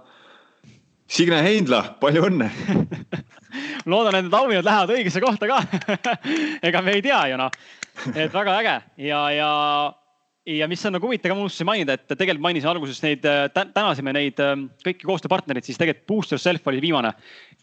[1.13, 2.47] Signe Heindla, palju õnne!
[3.91, 5.59] Loodan, et need auhinnad lähevad õigesse kohta ka.
[6.69, 7.51] Ega me ei tea ju noh,
[8.15, 8.77] et väga äge.
[9.05, 9.51] Ja, ja,
[10.49, 14.17] ja mis on nagu huvitav ka, ma unustasin mainida, et tegelikult mainisin alguses neid, tänasime
[14.17, 17.13] neid ähm, kõiki koostööpartnereid, siis tegelikult Boost Yourself oli viimane,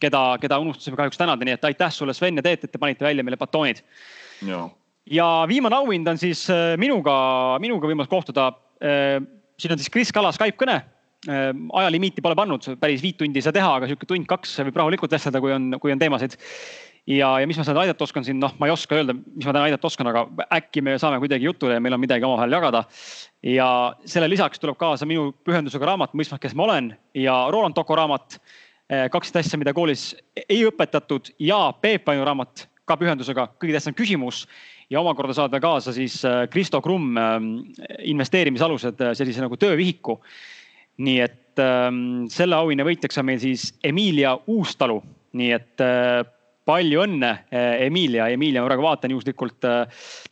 [0.00, 3.04] keda, keda unustasime kahjuks tänada, nii et aitäh sulle, Sven ja Teet, et te panite
[3.04, 3.82] välja meile batoonid.
[5.10, 7.14] ja viimane auhind on siis äh, minuga,
[7.60, 8.52] minuga võimalus kohtuda.
[8.80, 9.20] Äh,
[9.60, 10.80] siin on siis Kris Kala Skype kõne
[11.28, 15.12] Äh, ajalimiiti pole pannud, päris viit tundi ei saa teha, aga sihuke tund-kaks võib rahulikult
[15.12, 16.32] vestelda, kui on, kui on teemasid.
[17.04, 19.52] ja, ja mis ma seda aidata oskan siin, noh, ma ei oska öelda, mis ma
[19.52, 20.22] täna aidata oskan, aga
[20.56, 22.86] äkki me saame kuidagi jutule ja meil on midagi omavahel jagada.
[23.44, 23.68] ja
[24.08, 28.40] selle lisaks tuleb kaasa minu pühendusega raamat Mõistmas, kes ma olen ja Roland Toko raamat.
[28.90, 30.08] Äh, kaksteist asja, mida koolis
[30.48, 34.40] ei õpetatud ja Peep Ainu raamat ka pühendusega kõige tähtsam küsimus
[34.90, 37.46] ja omakorda saada kaasa siis äh, Kristo Krumm ähm,
[38.02, 40.18] investeerimisalused sellise nagu töövihiku.
[41.06, 44.98] nii et ähm, selle auhinna võitjaks on meil siis Emilia Uustalu,
[45.38, 45.86] nii et
[46.66, 47.30] palju õnne,
[47.86, 49.62] Emilia, Emilia, ma praegu vaatan juhuslikult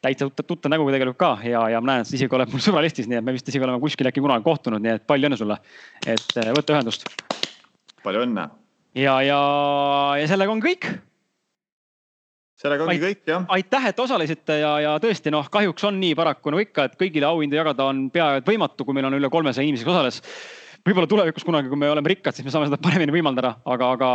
[0.02, 3.22] täitsa tuttav nägu tegelikult ka ja, ja ma näen, et isegi oled mul sõbralistis, nii
[3.22, 5.62] et me vist isegi oleme kuskil äkki kunagi kohtunud, nii et palju õnne sulle.
[6.10, 7.06] et võta ühendust.
[8.04, 8.48] Palju õnne.
[8.98, 9.40] ja, ja,
[10.20, 10.88] ja sellega on kõik.
[12.58, 13.48] sellega ongi kõik jah.
[13.54, 17.30] aitäh, et osalesite ja, ja tõesti noh, kahjuks on nii paraku nagu ikka, et kõigile
[17.30, 20.22] auhindu jagada on peaaegu et võimatu, kui meil on üle kolmesaja inimese, kes osales.
[20.86, 24.12] võib-olla tulevikus kunagi, kui me oleme rikkad, siis me saame seda paremini võimaldada, aga, aga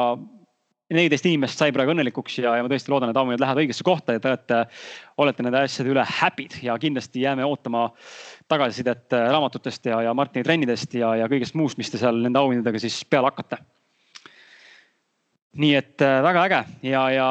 [0.91, 4.15] neliteist inimest sai praegu õnnelikuks ja, ja ma tõesti loodan, et auhinnad lähevad õigesse kohta
[4.15, 4.59] ja te olete,
[5.23, 7.87] olete nende asjade üle happy'd ja kindlasti jääme ootama
[8.51, 12.41] tagasisidet äh, raamatutest ja, ja Martini trennidest ja, ja kõigest muust, mis te seal nende
[12.41, 13.61] auhindadega siis peale hakkate.
[15.63, 16.59] nii et äh, väga äge
[16.89, 17.27] ja, ja,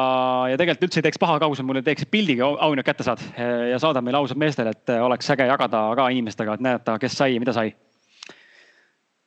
[0.49, 3.21] ja tegelikult üldse ei teeks paha ka, kui sa mulle teeksid pildiga auhinnad kätte saad
[3.35, 7.19] äh, ja saadad meile ausalt meestele, et oleks äge jagada ka inimestega, et näidata, kes
[7.21, 7.75] sai ja mida sai.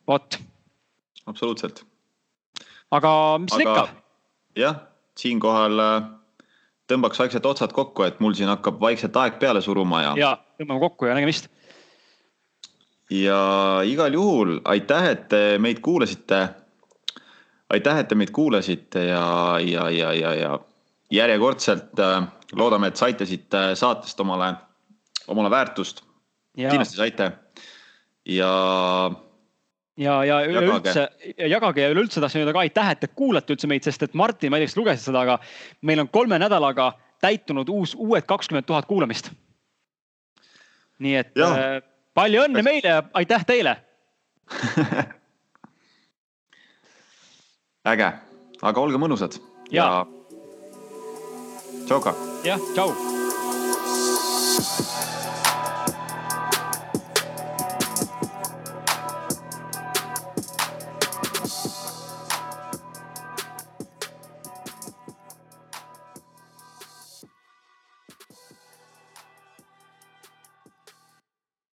[0.08, 0.40] vot.
[1.26, 1.84] absoluutselt.
[2.90, 3.12] aga
[3.44, 3.86] mis siin ikka
[4.56, 4.78] jah,
[5.18, 6.08] siinkohal äh,
[6.90, 10.14] tõmbaks vaikselt otsad kokku, et mul siin hakkab vaikselt aeg peale suruma ja.
[10.20, 11.50] ja tõmbame kokku ja nägemist.
[13.10, 13.40] ja
[13.86, 16.48] igal juhul aitäh, et te meid kuulasite.
[17.70, 19.26] aitäh, et te meid kuulasite ja,
[19.60, 20.58] ja, ja, ja, ja
[21.10, 22.22] järjekordselt äh,
[22.54, 24.54] loodame, et saite siit äh, saatest omale,
[25.28, 26.02] omale väärtust.
[26.56, 27.32] kindlasti saite
[28.26, 28.50] ja
[29.96, 31.08] ja, ja üleüldse
[31.48, 34.50] jagage ja üleüldse tahtsin öelda ka aitäh, et te kuulate üldse meid, sest et Martin,
[34.52, 35.38] ma ei tea, kas lugesid seda, aga
[35.86, 36.92] meil on kolme nädalaga
[37.24, 39.30] täitunud uus, uued kakskümmend tuhat kuulamist.
[40.98, 41.50] nii et ja.
[41.52, 41.82] äh,
[42.16, 43.76] palju õnne meile ja aitäh teile
[47.92, 48.12] äge,
[48.62, 49.36] aga olge mõnusad
[49.70, 50.06] ja, ja...
[51.84, 52.16] tšau ka.
[52.46, 53.15] jah, tšau